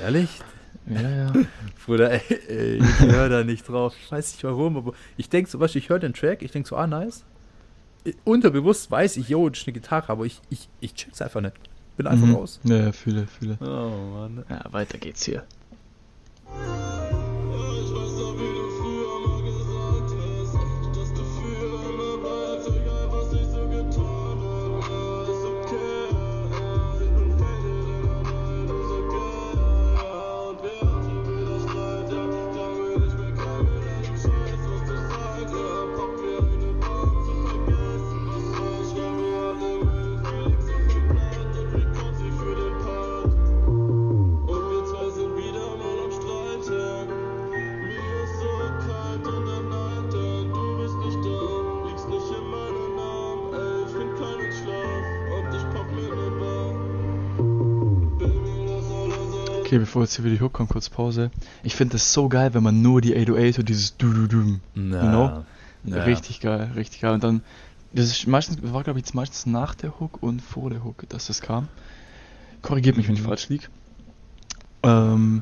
ehrlich? 0.00 0.40
Ja, 0.86 1.00
ja. 1.10 1.32
Bruder, 1.86 2.10
ey, 2.12 2.20
ey, 2.48 2.76
ich 2.78 3.00
höre 3.00 3.28
da 3.28 3.44
nicht 3.44 3.68
drauf. 3.68 3.94
Ich 4.02 4.10
weiß 4.10 4.32
nicht 4.32 4.44
warum, 4.44 4.76
aber 4.76 4.92
ich 5.16 5.28
denke 5.28 5.50
so, 5.50 5.60
was, 5.60 5.74
ich 5.74 5.88
höre 5.88 5.98
den 5.98 6.12
Track, 6.14 6.42
ich 6.42 6.50
denke 6.52 6.68
so, 6.68 6.76
ah, 6.76 6.86
nice. 6.86 7.24
I- 8.06 8.14
Unterbewusst 8.24 8.90
weiß 8.90 9.16
ich, 9.18 9.28
yo, 9.28 9.48
das 9.48 9.60
ist 9.60 9.66
eine 9.68 9.74
Gitarre, 9.74 10.08
aber 10.10 10.24
ich, 10.26 10.40
ich, 10.50 10.68
ich 10.80 10.94
check's 10.94 11.22
einfach 11.22 11.40
nicht. 11.40 11.54
Bin 11.96 12.06
einfach 12.06 12.26
Mhm. 12.26 12.34
raus. 12.34 12.58
Ja, 12.64 12.76
ja, 12.76 12.92
fühle, 12.92 13.26
fühle. 13.26 13.58
Oh, 13.60 14.12
Mann. 14.14 14.44
Ja, 14.48 14.64
weiter 14.72 14.98
geht's 14.98 15.24
hier. 15.24 15.44
Okay, 59.72 59.78
bevor 59.78 60.02
jetzt 60.02 60.16
hier 60.16 60.26
wieder 60.26 60.34
die 60.34 60.42
Hook 60.42 60.52
kommt, 60.52 60.68
kurz 60.68 60.90
Pause. 60.90 61.30
Ich 61.62 61.74
finde 61.76 61.92
das 61.92 62.12
so 62.12 62.28
geil, 62.28 62.52
wenn 62.52 62.62
man 62.62 62.82
nur 62.82 63.00
die 63.00 63.16
808 63.16 63.60
und 63.60 63.68
dieses 63.70 63.96
du 63.96 64.12
du 64.12 64.26
du 64.26 64.60
Na, 64.74 65.00
know? 65.08 65.44
Ja. 65.84 66.02
Richtig 66.04 66.40
geil, 66.40 66.72
richtig 66.76 67.00
geil. 67.00 67.14
Und 67.14 67.24
dann, 67.24 67.42
das 67.90 68.08
ist 68.10 68.26
meistens, 68.26 68.58
war 68.62 68.82
glaube 68.82 68.98
ich 68.98 69.06
jetzt 69.06 69.14
meistens 69.14 69.46
nach 69.46 69.74
der 69.74 69.98
Hook 69.98 70.22
und 70.22 70.42
vor 70.42 70.68
der 70.68 70.84
Hook, 70.84 71.08
dass 71.08 71.28
das 71.28 71.40
kam. 71.40 71.68
Korrigiert 72.60 72.98
mich, 72.98 73.08
wenn 73.08 73.14
ich 73.14 73.22
Mhm. 73.22 73.28
falsch 73.28 73.48
lieg. 73.48 73.70
Ähm, 74.82 75.40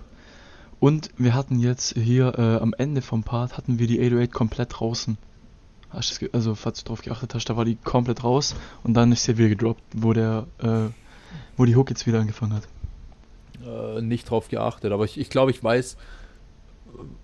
und 0.79 1.11
wir 1.19 1.35
hatten 1.35 1.59
jetzt 1.59 1.99
hier 1.99 2.39
äh, 2.39 2.63
am 2.63 2.73
Ende 2.79 3.03
vom 3.03 3.25
Part 3.25 3.57
hatten 3.57 3.81
wir 3.81 3.89
die 3.89 3.99
808 3.99 4.33
komplett 4.33 4.79
draußen. 4.79 5.19
Hast 5.89 6.23
du 6.23 6.29
also 6.33 6.55
falls 6.55 6.85
du 6.85 6.87
drauf 6.87 7.03
geachtet 7.03 7.35
hast, 7.35 7.47
da 7.47 7.57
war 7.57 7.65
die 7.65 7.75
komplett 7.75 8.23
raus 8.23 8.55
und 8.85 8.95
dann 8.95 9.11
ist 9.11 9.25
sie 9.25 9.39
wieder 9.39 9.49
gedroppt, 9.49 9.83
wo 9.93 10.13
der, 10.13 10.47
äh, 10.59 10.89
wo 11.57 11.65
die 11.65 11.75
Hook 11.75 11.91
jetzt 11.91 12.07
wieder 12.07 12.21
angefangen 12.21 12.55
hat. 12.55 12.69
Äh, 13.65 14.01
nicht 14.01 14.31
drauf 14.31 14.49
geachtet, 14.49 14.93
aber 14.93 15.05
ich, 15.05 15.19
ich 15.19 15.31
glaube, 15.31 15.51
ich 15.51 15.63
weiß, 15.63 15.97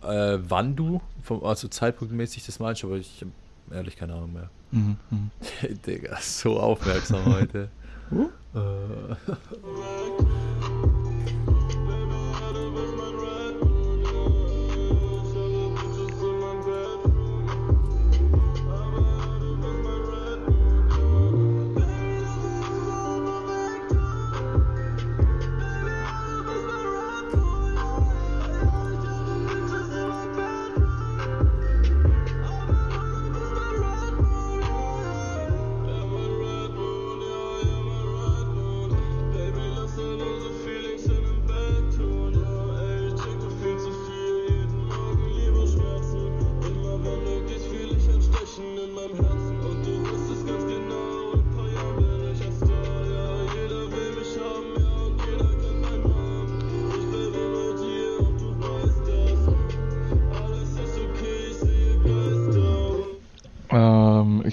äh, 0.02 0.38
wann 0.40 0.76
du, 0.76 1.00
vom, 1.22 1.44
also 1.44 1.68
zeitpunktmäßig 1.68 2.46
das 2.46 2.58
meinst, 2.58 2.84
aber 2.84 2.96
ich 2.96 3.20
habe 3.22 3.32
ehrlich 3.74 3.96
keine 3.96 4.14
Ahnung 4.14 4.32
mehr. 4.32 4.50
Mhm, 4.70 4.96
mhm. 5.10 5.30
Digga, 5.86 6.18
so 6.20 6.58
aufmerksam 6.58 7.24
heute. 7.26 7.68
äh, 8.54 9.32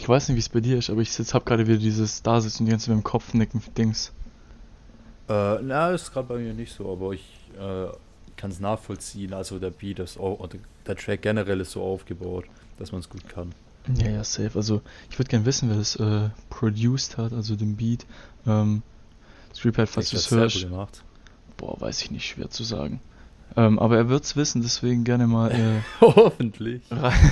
ich 0.03 0.09
weiß 0.09 0.27
nicht, 0.27 0.35
wie 0.35 0.41
es 0.41 0.49
bei 0.49 0.59
dir 0.59 0.79
ist, 0.79 0.89
aber 0.89 0.99
ich 0.99 1.13
sitz, 1.13 1.33
hab 1.33 1.45
gerade 1.45 1.65
wieder 1.65 1.77
dieses 1.77 2.21
Dasitzen 2.21 2.63
und 2.63 2.65
die 2.65 2.71
ganze 2.71 2.91
mit 2.91 2.99
dem 2.99 3.05
Kopf 3.05 3.33
nicken 3.33 3.61
Dings. 3.77 4.11
Äh, 5.29 5.61
na, 5.61 5.91
ist 5.91 6.11
gerade 6.11 6.27
bei 6.27 6.39
mir 6.39 6.53
nicht 6.53 6.73
so, 6.73 6.91
aber 6.91 7.13
ich 7.13 7.23
äh, 7.57 7.87
kann 8.35 8.51
es 8.51 8.59
nachvollziehen. 8.59 9.33
Also 9.33 9.59
der 9.59 9.69
Beat 9.69 9.99
ist 9.99 10.19
auch, 10.19 10.45
der 10.85 10.97
Track 10.97 11.21
generell 11.21 11.61
ist 11.61 11.71
so 11.71 11.81
aufgebaut, 11.81 12.43
dass 12.79 12.91
man 12.91 12.99
es 12.99 13.07
gut 13.07 13.29
kann. 13.29 13.55
Ja, 13.95 14.09
ja, 14.09 14.23
safe. 14.25 14.51
Also, 14.55 14.81
ich 15.09 15.17
würde 15.17 15.29
gern 15.29 15.45
wissen, 15.45 15.69
wer 15.69 15.77
das 15.77 15.95
äh, 15.95 16.29
produced 16.49 17.17
hat, 17.17 17.31
also 17.31 17.55
den 17.55 17.77
Beat. 17.77 18.05
Ähm, 18.45 18.81
Streetpad, 19.55 19.87
falls 19.87 20.09
du 20.09 20.17
es 20.17 20.29
hörst. 20.31 20.63
gemacht. 20.63 21.01
Boah, 21.55 21.79
weiß 21.79 22.01
ich 22.01 22.11
nicht, 22.11 22.27
schwer 22.27 22.49
zu 22.49 22.65
sagen. 22.65 22.99
Ähm, 23.55 23.77
aber 23.79 23.97
er 23.97 24.09
wird's 24.09 24.35
wissen, 24.35 24.61
deswegen 24.61 25.03
gerne 25.03 25.27
mal, 25.27 25.51
äh, 25.51 25.81
Hoffentlich. 26.01 26.81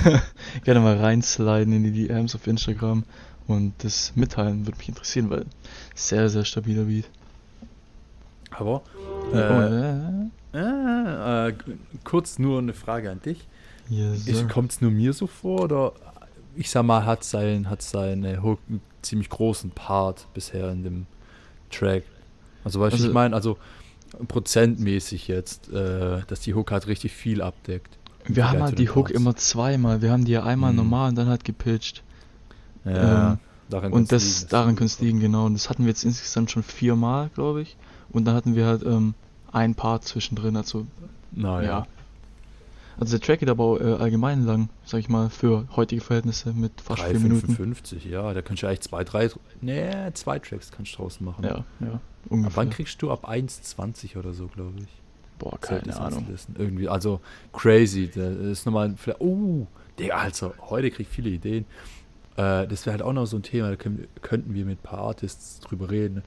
gerne 0.64 0.80
mal 0.80 0.96
reinsliden 0.98 1.72
in 1.72 1.82
die 1.82 2.06
DMs 2.06 2.34
auf 2.34 2.46
Instagram 2.46 3.04
und 3.48 3.72
das 3.78 4.12
mitteilen, 4.14 4.66
würde 4.66 4.78
mich 4.78 4.88
interessieren, 4.88 5.30
weil 5.30 5.46
sehr, 5.94 6.28
sehr 6.28 6.44
stabiler 6.44 6.84
Beat. 6.84 7.06
Aber 8.50 8.82
äh, 9.32 10.56
äh, 10.56 11.48
äh, 11.48 11.54
kurz 12.04 12.38
nur 12.38 12.58
eine 12.58 12.74
Frage 12.74 13.10
an 13.10 13.20
dich. 13.20 13.46
yes. 13.88 14.46
Kommt 14.48 14.72
es 14.72 14.80
nur 14.80 14.90
mir 14.90 15.12
so 15.12 15.26
vor 15.26 15.62
oder 15.62 15.92
ich 16.54 16.70
sag 16.70 16.84
mal, 16.84 17.06
hat 17.06 17.24
sein, 17.24 17.70
hat 17.70 17.80
seine 17.82 18.42
Hook 18.42 18.58
einen 18.68 18.82
ziemlich 19.00 19.30
großen 19.30 19.70
Part 19.70 20.26
bisher 20.34 20.70
in 20.70 20.84
dem 20.84 21.06
Track? 21.70 22.04
Also, 22.62 22.78
was 22.78 22.92
Also- 22.92 23.08
ich 23.08 23.12
meine, 23.14 23.34
also 23.34 23.56
prozentmäßig 24.28 25.28
jetzt, 25.28 25.70
äh, 25.70 26.20
dass 26.26 26.40
die 26.40 26.54
Hook 26.54 26.70
halt 26.70 26.86
richtig 26.86 27.12
viel 27.12 27.42
abdeckt. 27.42 27.98
Wir 28.26 28.48
haben 28.50 28.62
halt 28.62 28.78
die 28.78 28.88
Hook 28.88 29.06
Parts. 29.06 29.10
immer 29.18 29.34
zweimal. 29.36 30.00
Wir 30.02 30.12
haben 30.12 30.24
die 30.24 30.32
ja 30.32 30.44
einmal 30.44 30.70
Mhm. 30.72 30.76
normal 30.78 31.08
und 31.10 31.16
dann 31.16 31.28
halt 31.28 31.44
gepitcht. 31.44 32.02
Ja, 32.84 33.32
ähm, 33.32 33.38
daran 33.68 33.92
Und 33.92 34.12
das, 34.12 34.40
liegen, 34.40 34.50
daran 34.50 34.76
könnte 34.76 34.92
es 34.92 35.00
liegen, 35.00 35.20
genau. 35.20 35.46
Und 35.46 35.54
das 35.54 35.70
hatten 35.70 35.84
wir 35.84 35.88
jetzt 35.90 36.04
insgesamt 36.04 36.50
schon 36.50 36.62
viermal, 36.62 37.30
glaube 37.34 37.62
ich. 37.62 37.76
Und 38.10 38.24
dann 38.24 38.34
hatten 38.34 38.54
wir 38.54 38.66
halt 38.66 38.82
ähm, 38.84 39.14
ein 39.50 39.74
Part 39.74 40.04
zwischendrin, 40.04 40.56
also 40.56 40.86
Naja. 41.32 41.62
ja. 41.68 41.86
Also 42.98 43.16
der 43.18 43.26
Track 43.26 43.40
geht 43.40 43.48
aber 43.48 43.80
äh, 43.80 43.94
allgemein 43.94 44.44
lang, 44.44 44.68
sag 44.84 45.00
ich 45.00 45.08
mal, 45.08 45.30
für 45.30 45.66
heutige 45.76 46.00
Verhältnisse 46.02 46.52
mit 46.52 46.80
fast 46.80 47.02
vier 47.02 47.18
Minuten. 47.18 47.52
3,55, 47.54 48.08
ja, 48.08 48.32
da 48.34 48.42
kannst 48.42 48.62
du 48.62 48.66
eigentlich 48.66 48.80
zwei, 48.82 49.02
drei, 49.04 49.30
nee, 49.60 49.90
zwei 50.14 50.38
Tracks 50.38 50.70
kannst 50.70 50.92
du 50.92 50.96
draußen 50.98 51.24
machen. 51.24 51.44
Ja, 51.44 51.64
ja, 51.80 51.94
Ab 51.94 52.00
ungefähr. 52.28 52.56
wann 52.56 52.70
kriegst 52.70 53.00
du 53.02 53.10
ab 53.10 53.28
1,20 53.28 54.16
oder 54.18 54.32
so, 54.32 54.46
glaube 54.48 54.74
ich? 54.78 54.88
Boah, 55.38 55.58
keine 55.58 55.88
es 55.88 55.96
Ahnung. 55.96 56.26
Irgendwie, 56.56 56.88
also 56.88 57.20
crazy. 57.52 58.08
Das 58.14 58.36
ist 58.36 58.66
nochmal, 58.66 58.94
vielleicht- 58.96 59.20
oh, 59.20 59.66
Digga, 59.98 60.16
also, 60.18 60.54
heute 60.70 60.90
krieg 60.90 61.06
ich 61.08 61.08
viele 61.08 61.30
Ideen. 61.30 61.64
Äh, 62.36 62.66
das 62.68 62.86
wäre 62.86 62.92
halt 62.92 63.02
auch 63.02 63.12
noch 63.12 63.26
so 63.26 63.36
ein 63.38 63.42
Thema, 63.42 63.70
da 63.70 63.76
können, 63.76 64.06
könnten 64.20 64.54
wir 64.54 64.64
mit 64.64 64.78
ein 64.78 64.82
paar 64.82 65.00
Artists 65.00 65.60
drüber 65.60 65.90
reden, 65.90 66.22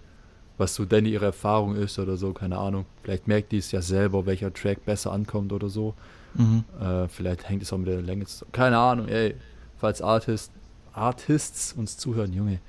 was 0.57 0.75
so 0.75 0.85
denn 0.85 1.05
ihre 1.05 1.25
Erfahrung 1.25 1.75
ist 1.75 1.97
oder 1.97 2.17
so, 2.17 2.33
keine 2.33 2.57
Ahnung. 2.57 2.85
Vielleicht 3.03 3.27
merkt 3.27 3.51
die 3.53 3.57
es 3.57 3.71
ja 3.71 3.81
selber, 3.81 4.25
welcher 4.25 4.53
Track 4.53 4.83
besser 4.85 5.11
ankommt 5.13 5.53
oder 5.53 5.69
so. 5.69 5.93
Mhm. 6.35 6.63
Äh, 6.79 7.07
vielleicht 7.07 7.49
hängt 7.49 7.63
es 7.63 7.73
auch 7.73 7.77
mit 7.77 7.87
der 7.87 8.01
Länge 8.01 8.25
zusammen. 8.25 8.51
Keine 8.51 8.77
Ahnung, 8.77 9.07
ey. 9.07 9.35
Falls 9.77 10.01
Artist, 10.01 10.51
Artists 10.93 11.73
uns 11.73 11.97
zuhören, 11.97 12.33
Junge. 12.33 12.59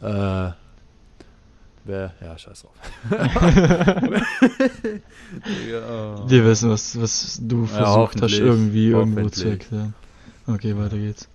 Äh, 0.00 0.50
wer, 1.84 2.12
ja, 2.20 2.38
scheiß 2.38 2.62
drauf. 2.62 2.72
Oh. 3.10 3.14
Wir 6.28 6.44
wissen, 6.44 6.70
was, 6.70 7.00
was 7.00 7.38
du 7.42 7.62
Ja, 7.62 7.66
versucht 7.68 8.22
hast, 8.22 8.38
irgendwie 8.38 8.88
irgendwo 8.88 9.28
zu 9.28 9.48
erklären. 9.48 9.94
Okay, 10.46 10.76
weiter 10.76 10.98
geht's. 10.98 11.28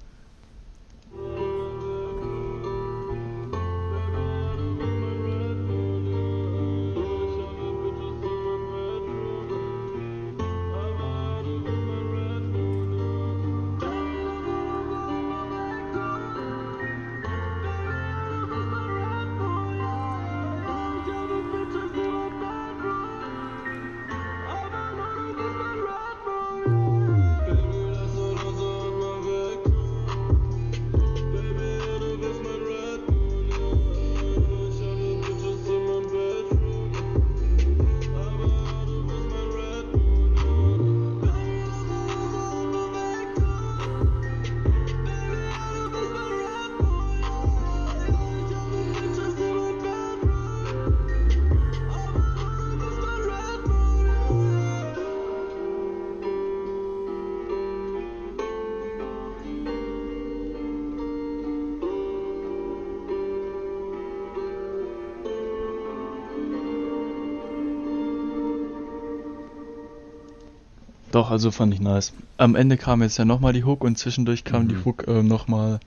Doch, 71.12 71.32
also 71.32 71.52
fand 71.52 71.74
ich 71.74 71.80
nice. 71.82 72.14
Am 72.38 72.56
Ende 72.56 72.78
kam 72.78 73.02
jetzt 73.02 73.18
ja 73.18 73.26
nochmal 73.26 73.54
die 73.54 73.64
Hook 73.64 73.84
und 73.84 73.98
zwischendurch 73.98 74.44
kam 74.44 74.68
die 74.68 74.76
Mhm. 74.76 74.86
Hook 74.86 75.08
ähm, 75.08 75.28
nochmal, 75.28 75.80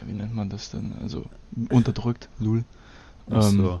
ja, 0.00 0.06
wie 0.06 0.12
nennt 0.12 0.34
man 0.34 0.48
das 0.50 0.70
denn? 0.70 0.92
Also 1.02 1.24
unterdrückt, 1.70 2.28
lul. 2.38 2.64
Ach 3.30 3.42
Ähm, 3.42 3.56
so. 3.56 3.80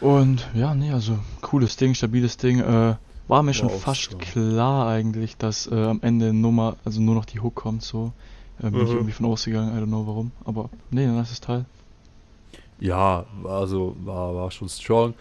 Und 0.00 0.48
ja, 0.54 0.74
nee, 0.74 0.92
also 0.92 1.18
cooles 1.40 1.76
Ding, 1.76 1.94
stabiles 1.94 2.36
Ding. 2.36 2.60
Äh, 2.60 2.96
war 3.28 3.42
mir 3.42 3.54
schon 3.54 3.68
auch 3.68 3.78
fast 3.80 4.10
so. 4.10 4.18
klar 4.18 4.88
eigentlich, 4.88 5.36
dass 5.36 5.66
äh, 5.66 5.74
am 5.84 6.00
Ende 6.02 6.32
nur 6.32 6.52
mal, 6.52 6.76
also 6.84 7.00
nur 7.00 7.14
noch 7.14 7.24
die 7.24 7.40
Hook 7.40 7.54
kommt, 7.54 7.82
so. 7.82 8.12
Äh, 8.62 8.70
bin 8.70 8.84
ich 8.84 8.90
Mhm. 8.90 8.96
irgendwie 8.96 9.12
von 9.12 9.26
ausgegangen, 9.26 9.76
I 9.76 9.80
don't 9.80 9.86
know 9.86 10.06
warum. 10.06 10.32
Aber 10.44 10.68
nee, 10.90 11.04
ein 11.06 11.16
nices 11.16 11.40
Teil. 11.40 11.64
Ja, 12.78 13.26
war 13.42 13.60
also 13.60 13.94
war, 14.04 14.34
war 14.34 14.50
schon 14.50 14.68
strong. 14.68 15.14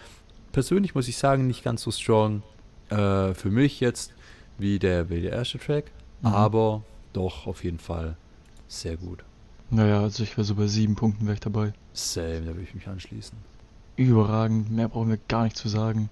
Persönlich 0.51 0.95
muss 0.95 1.07
ich 1.07 1.17
sagen, 1.17 1.45
nicht 1.47 1.63
ganz 1.63 1.81
so 1.83 1.91
strong 1.91 2.41
äh, 2.89 3.33
für 3.33 3.49
mich 3.49 3.79
jetzt 3.79 4.13
wie 4.57 4.79
der, 4.79 5.09
wie 5.09 5.21
der 5.21 5.31
erste 5.31 5.57
Track, 5.59 5.85
Mhm. 6.21 6.27
aber 6.27 6.83
doch 7.13 7.47
auf 7.47 7.63
jeden 7.63 7.79
Fall 7.79 8.15
sehr 8.67 8.97
gut. 8.97 9.23
Naja, 9.71 10.01
also 10.01 10.23
ich 10.23 10.35
wäre 10.35 10.43
so 10.43 10.55
bei 10.55 10.67
sieben 10.67 10.95
Punkten 10.95 11.25
wäre 11.25 11.35
ich 11.35 11.39
dabei. 11.39 11.73
Same, 11.93 12.41
da 12.41 12.47
würde 12.47 12.63
ich 12.63 12.73
mich 12.75 12.87
anschließen. 12.87 13.37
Überragend, 13.95 14.71
mehr 14.71 14.87
brauchen 14.89 15.09
wir 15.09 15.19
gar 15.27 15.43
nicht 15.43 15.55
zu 15.57 15.69
sagen. 15.69 16.09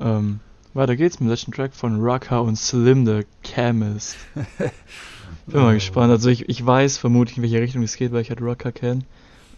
Ähm, 0.00 0.40
weiter 0.74 0.96
geht's 0.96 1.20
mit 1.20 1.28
dem 1.28 1.30
letzten 1.30 1.52
Track 1.52 1.74
von 1.74 1.98
Raka 2.00 2.38
und 2.38 2.56
Slim, 2.56 3.04
der 3.04 3.24
Chemist. 3.42 4.16
Bin 5.46 5.60
mal 5.62 5.70
Oh. 5.70 5.74
gespannt. 5.74 6.10
Also 6.10 6.28
ich, 6.30 6.48
ich 6.48 6.64
weiß 6.64 6.98
vermutlich, 6.98 7.36
in 7.36 7.42
welche 7.42 7.60
Richtung 7.60 7.82
es 7.82 7.96
geht, 7.96 8.12
weil 8.12 8.22
ich 8.22 8.30
halt 8.30 8.40
Raka 8.42 8.72
kenne. 8.72 9.02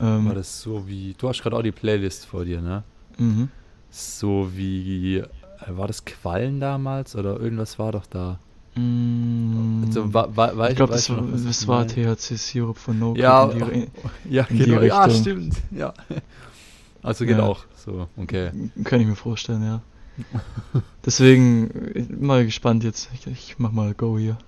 Ähm, 0.00 0.26
War 0.26 0.34
das 0.34 0.60
so 0.60 0.86
wie, 0.86 1.14
du 1.18 1.28
hast 1.28 1.42
gerade 1.42 1.56
auch 1.56 1.62
die 1.62 1.72
Playlist 1.72 2.26
vor 2.26 2.44
dir, 2.44 2.60
ne? 2.60 2.82
mhm. 3.18 3.48
So 3.90 4.50
wie, 4.54 5.22
war 5.68 5.87
das 5.87 6.05
Quallen 6.05 6.61
damals 6.61 7.14
oder 7.16 7.38
irgendwas 7.40 7.79
war 7.79 7.92
doch 7.92 8.07
da? 8.07 8.38
Mm, 8.75 9.85
Also, 9.87 10.14
wa, 10.14 10.29
wa, 10.35 10.57
weiß, 10.57 10.70
ich 10.70 10.77
glaube, 10.77 10.92
das, 10.94 11.11
war, 11.11 11.22
das 11.44 11.68
war? 11.68 11.87
THC-Sirup 11.87 12.79
von 12.79 12.98
No 12.98 13.14
Ja, 13.16 13.44
in 13.51 13.59
die 13.59 13.62
Re- 13.64 13.87
Ja, 14.31 14.44
in 14.48 14.59
genau, 14.59 14.81
ja, 14.81 15.11
stimmt. 15.11 15.57
Ja. 15.70 15.92
Also 17.03 17.27
geht 17.27 17.37
Ja. 17.38 17.42
auch. 17.44 17.64
So, 17.77 18.09
okay. 18.16 18.51
Kann 18.85 19.01
ich 19.01 19.07
mir 19.07 19.16
vorstellen, 19.16 19.62
ja. 19.62 19.83
Deswegen 21.05 21.70
äh, 21.94 22.07
mal 22.18 22.44
gespannt 22.44 22.85
jetzt. 22.85 23.09
Ich, 23.14 23.27
ich 23.27 23.55
mach 23.59 23.72
mal 23.72 23.92
Go 23.94 24.18
hier. 24.18 24.38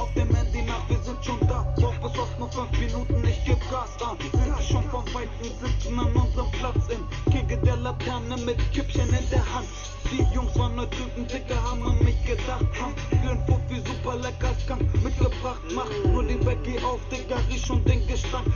Auf 0.00 0.12
dem 0.14 0.34
Handy 0.34 0.62
nach, 0.62 0.88
wir 0.88 0.98
sind 0.98 1.22
schon 1.24 1.38
da. 1.46 1.66
Doch 1.78 1.94
bis 1.96 2.18
aus 2.18 2.28
nur 2.38 2.50
fünf 2.50 2.72
Minuten, 2.78 3.22
ich 3.28 3.44
geb 3.44 3.60
Gas 3.70 3.90
an. 4.02 4.16
Dich 4.18 4.68
schon 4.68 4.84
vom 4.84 5.04
Weiten, 5.14 5.50
sitzen 5.60 5.98
an 5.98 6.12
unserem 6.14 6.50
Platz 6.52 6.88
in 6.88 7.32
Kegel 7.32 7.58
der 7.58 7.76
Laterne 7.76 8.36
mit 8.38 8.58
Kippchen 8.72 9.08
in 9.08 9.30
der 9.30 9.44
Hand. 9.54 9.68
Die 10.10 10.34
Jungs 10.34 10.58
waren 10.58 10.74
nur 10.74 10.90
Typen, 10.90 11.26
Dicker, 11.26 11.62
haben 11.62 11.82
an 11.82 11.98
mich 12.02 12.24
gedacht. 12.24 12.64
Haben 12.80 12.94
für 13.10 13.30
ein 13.30 13.46
Fuffi 13.46 13.82
super 13.86 14.16
lecker 14.16 14.54
Skunk 14.64 15.04
mitgebracht. 15.04 15.60
Mach 15.74 15.90
nur 16.10 16.24
die 16.24 16.36
Becky 16.36 16.78
auf, 16.82 17.00
Digga, 17.10 17.36
riech 17.50 17.64
schon 17.64 17.84
den 17.84 18.06
Gestank. 18.06 18.46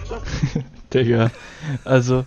Digga. 0.94 1.30
Also, 1.84 2.24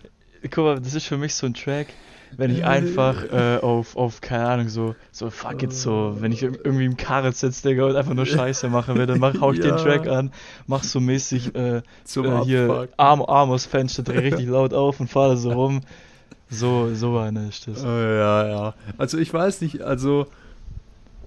guck 0.50 0.64
mal, 0.64 0.80
das 0.80 0.94
ist 0.94 1.06
für 1.06 1.18
mich 1.18 1.34
so 1.34 1.46
ein 1.46 1.54
Track, 1.54 1.88
wenn 2.36 2.50
ich 2.50 2.64
einfach 2.64 3.24
äh, 3.24 3.58
auf, 3.58 3.96
auf, 3.96 4.20
keine 4.20 4.46
Ahnung, 4.46 4.68
so, 4.68 4.94
so 5.12 5.30
fuck 5.30 5.62
it, 5.62 5.72
so, 5.72 6.16
wenn 6.20 6.32
ich 6.32 6.42
irgendwie 6.42 6.84
im 6.84 6.96
Karre 6.96 7.32
sitze, 7.32 7.68
Digga, 7.68 7.86
und 7.86 7.96
einfach 7.96 8.14
nur 8.14 8.26
Scheiße 8.26 8.68
machen 8.68 8.96
will, 8.96 9.06
dann 9.06 9.18
mach, 9.18 9.40
hau 9.40 9.52
ich 9.52 9.60
den 9.60 9.70
Ja. 9.70 9.76
Track 9.76 10.06
an, 10.06 10.32
mach 10.66 10.82
so 10.82 11.00
mäßig 11.00 11.54
äh, 11.54 11.78
äh, 11.78 11.82
hier. 12.44 12.88
Arm, 12.96 13.22
Arm 13.22 13.50
aus 13.50 13.66
Fenster, 13.66 14.02
dreh 14.02 14.18
richtig 14.18 14.46
laut 14.48 14.74
auf 14.74 15.00
und 15.00 15.08
fahr 15.08 15.30
da 15.30 15.36
so 15.36 15.52
rum. 15.52 15.80
So, 16.48 16.92
so 16.94 17.16
einer 17.18 17.48
ist 17.48 17.68
das. 17.68 17.84
Oh, 17.84 17.88
ja, 17.88 18.48
ja. 18.48 18.74
Also 18.98 19.18
ich 19.18 19.32
weiß 19.32 19.60
nicht, 19.60 19.82
also 19.82 20.26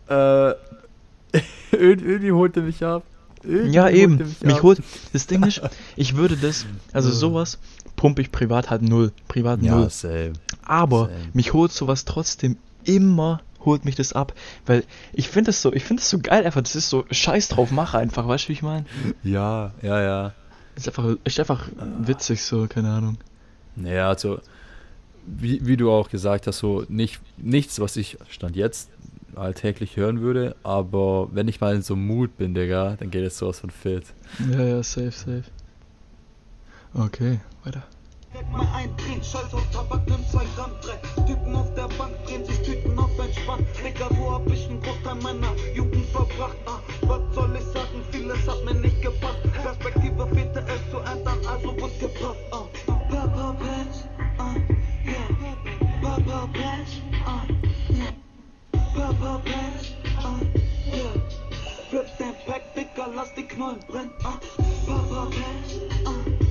äh, 0.10 0.52
irgendwie, 1.72 2.32
holt 2.32 2.58
er 2.58 2.64
mich 2.64 2.84
ab. 2.84 3.04
Irgendwie 3.44 3.74
Ja, 3.76 3.90
eben. 3.90 4.18
mich 4.18 4.42
Mich 4.42 4.64
holt. 4.64 4.82
Das 5.12 5.28
Ding 5.28 5.44
ist, 5.44 5.62
ich 5.96 6.16
würde 6.16 6.38
das, 6.38 6.66
also 6.92 7.10
sowas 7.12 7.58
pumpe 7.96 8.22
ich 8.22 8.32
privat 8.32 8.70
halt 8.70 8.82
null. 8.82 9.12
Privat 9.28 9.62
null. 9.62 9.84
Ja, 9.84 9.90
same. 9.90 10.34
Aber 10.66 11.06
Same. 11.06 11.30
mich 11.34 11.54
holt 11.54 11.72
sowas 11.72 12.06
trotzdem 12.06 12.58
immer, 12.84 13.42
holt 13.66 13.86
mich 13.86 13.96
das 13.96 14.14
ab. 14.14 14.34
Weil 14.66 14.84
ich 15.14 15.30
finde 15.30 15.50
das 15.50 15.62
so, 15.62 15.74
ich 15.74 15.84
finde 15.84 16.02
das 16.02 16.10
so 16.10 16.20
geil 16.20 16.46
einfach. 16.46 16.62
Das 16.62 16.76
ist 16.76 16.90
so 16.90 17.06
Scheiß 17.10 17.50
drauf, 17.50 17.72
mach 17.72 17.94
einfach, 17.94 18.28
weißt 18.28 18.46
du, 18.46 18.50
wie 18.50 18.54
ich 18.54 18.62
meine? 18.62 18.86
Ja, 19.24 19.72
ja, 19.82 20.02
ja. 20.02 20.34
Ist 20.76 20.88
einfach, 20.88 21.16
ist 21.24 21.40
einfach 21.40 21.68
witzig 22.00 22.42
so, 22.42 22.68
keine 22.68 22.92
Ahnung. 22.92 23.18
Naja, 23.76 24.10
also, 24.10 24.40
wie, 25.26 25.66
wie 25.66 25.78
du 25.78 25.92
auch 25.92 26.10
gesagt 26.10 26.48
hast, 26.48 26.60
so 26.60 26.84
nicht, 26.90 27.20
nichts, 27.38 27.80
was 27.80 27.96
ich 27.96 28.18
Stand 28.30 28.56
jetzt 28.56 28.90
alltäglich 29.36 29.98
hören 29.98 30.22
würde, 30.22 30.56
aber 30.64 31.30
wenn 31.34 31.48
ich 31.48 31.60
mal 31.60 31.76
in 31.76 31.82
so 31.82 31.96
einem 31.96 32.06
Mut 32.06 32.38
bin, 32.38 32.54
Digga, 32.54 32.96
dann 33.00 33.10
geht 33.10 33.24
es 33.26 33.38
sowas 33.38 33.60
von 33.60 33.70
fit. 33.70 34.06
Ja, 34.52 34.64
ja, 34.64 34.84
safe, 34.84 35.12
safe. 35.12 35.44
Okay, 36.94 37.40
weiter. 37.64 37.84
Steck 38.34 38.52
mal 38.52 38.68
ein, 38.74 38.90
drehen, 38.98 39.24
scheiß 39.24 39.54
auf 39.54 39.64
Tabak, 39.72 40.02
nimm 40.08 40.28
zwei 40.28 40.44
Gramm 40.56 40.72
Dreck. 40.82 41.28
Typen 41.28 41.56
auf 41.56 41.72
der 41.76 41.88
Bank 42.00 42.14
drehen 42.26 42.44
sich 42.44 42.60
Tüten 42.64 42.98
auf 42.98 43.12
entspannt. 43.20 43.68
Digga, 43.78 44.08
wo 44.18 44.32
hab 44.32 44.48
ich 44.48 44.68
einen 44.68 44.82
Großteil 44.82 45.16
meiner 45.22 45.54
Jugend 45.76 46.08
verbracht? 46.08 46.58
Ah, 46.66 46.80
was 47.02 47.22
soll 47.36 47.56
ich 47.56 47.64
sagen? 47.66 48.02
Vieles 48.12 48.48
hat 48.48 48.66
mir 48.66 48.74
nicht 48.74 49.00
gepasst. 49.04 49.38
Perspektive 49.62 50.28
fehlte 50.34 50.62
es 50.62 50.92
zu 50.92 50.98
ändern, 50.98 51.46
also 51.46 51.78
wird 51.78 52.00
gepasst. 52.00 52.40
Ah, 52.52 52.66
Papa 53.08 53.56
Patch, 53.60 53.98
ah, 54.40 54.56
yeah. 55.06 55.28
Papa 56.02 56.50
Patch, 56.54 57.02
ah, 57.28 57.44
yeah. 57.90 58.14
Papa 58.96 59.42
Patch, 59.46 59.94
ah, 60.18 60.40
yeah. 60.88 61.22
Flip 61.92 62.18
den 62.18 62.34
Pack, 62.48 62.64
Digga, 62.74 63.10
lass 63.16 63.32
die 63.36 63.44
Knollen 63.44 63.80
brennen. 63.88 64.12
Ah, 64.24 64.40
Papa 64.88 65.28
Patch, 65.28 66.08
ah, 66.08 66.43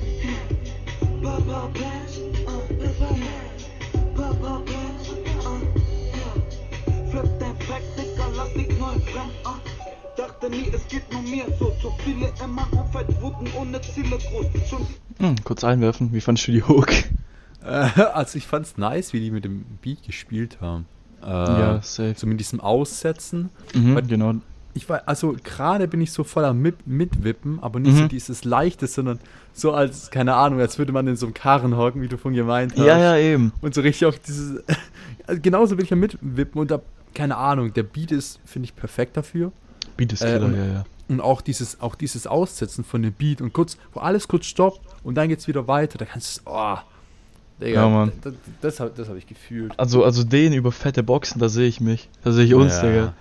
Hm, 15.19 15.35
kurz 15.45 15.63
einwerfen, 15.63 16.11
wie 16.11 16.19
fandest 16.19 16.47
du 16.47 16.51
die 16.51 16.63
Hook? 16.63 16.91
Äh, 17.63 17.67
also 17.67 18.37
ich 18.37 18.45
fand's 18.45 18.77
nice, 18.77 19.13
wie 19.13 19.21
die 19.21 19.31
mit 19.31 19.45
dem 19.45 19.63
Beat 19.81 20.03
gespielt 20.03 20.57
haben. 20.59 20.85
Äh, 21.21 21.27
Ja, 21.27 21.81
safe. 21.81 22.15
So 22.17 22.27
mit 22.27 22.41
diesem 22.41 22.59
Aussetzen. 22.59 23.49
Mhm, 23.73 24.05
genau. 24.07 24.33
Ich 24.75 24.89
war, 24.89 25.03
also 25.05 25.35
gerade 25.43 25.87
bin 25.87 26.01
ich 26.01 26.11
so 26.11 26.23
voller 26.23 26.53
mit, 26.53 26.87
Mitwippen, 26.87 27.59
aber 27.61 27.79
nicht 27.79 27.95
so 27.95 28.03
Mhm. 28.03 28.09
dieses 28.09 28.43
Leichte, 28.43 28.87
sondern 28.87 29.19
so 29.53 29.71
als, 29.71 30.09
keine 30.09 30.33
Ahnung, 30.33 30.59
als 30.59 30.79
würde 30.79 30.91
man 30.91 31.05
in 31.07 31.15
so 31.15 31.27
einem 31.27 31.33
Karren 31.35 31.77
hocken, 31.77 32.01
wie 32.01 32.07
du 32.07 32.17
von 32.17 32.33
gemeint 32.33 32.71
hast. 32.71 32.79
Ja, 32.85 32.97
ja, 32.97 33.17
eben. 33.17 33.51
Und 33.61 33.73
so 33.75 33.81
richtig 33.81 34.05
auf 34.07 34.17
dieses. 34.19 34.63
Also 35.25 35.39
genauso 35.41 35.77
will 35.77 35.85
ich 35.85 35.89
ja 35.89 35.95
mitwippen 35.95 36.59
und 36.59 36.69
da, 36.69 36.81
keine 37.13 37.37
Ahnung, 37.37 37.71
der 37.73 37.83
Beat 37.83 38.11
ist, 38.11 38.41
finde 38.43 38.65
ich, 38.65 38.75
perfekt 38.75 39.15
dafür. 39.15 39.53
Beat 39.95 40.11
ist 40.11 40.21
Äh, 40.21 40.33
Killer, 40.33 40.45
und- 40.47 40.55
ja, 40.57 40.65
ja. 40.65 40.83
Und 41.07 41.21
auch 41.21 41.39
dieses, 41.41 41.79
auch 41.79 41.95
dieses 41.95 42.27
Aussetzen 42.27 42.83
von 42.83 43.01
dem 43.03 43.13
Beat 43.13 43.39
und 43.41 43.53
kurz, 43.53 43.77
wo 43.93 44.01
alles 44.01 44.27
kurz 44.27 44.47
stoppt 44.47 44.81
und 45.03 45.15
dann 45.15 45.29
geht's 45.29 45.47
wieder 45.47 45.65
weiter, 45.67 45.97
da 45.97 46.03
kannst 46.05 46.39
du, 46.39 46.41
oh, 46.47 46.75
Digga, 47.61 47.83
Ja, 47.83 47.87
Mann. 47.89 48.11
Das, 48.21 48.33
das, 48.61 48.79
hab- 48.81 48.95
das 48.95 49.07
habe 49.07 49.17
ich 49.17 49.25
gefühlt. 49.27 49.71
Also, 49.79 50.03
also 50.03 50.23
den 50.25 50.51
über 50.51 50.71
fette 50.73 51.03
Boxen, 51.03 51.39
da 51.39 51.47
sehe 51.47 51.67
ich 51.69 51.79
mich. 51.79 52.09
Da 52.23 52.31
sehe 52.33 52.43
ich 52.45 52.53
uns, 52.53 52.73
Ja. 52.81 52.81
Digga. 52.81 53.13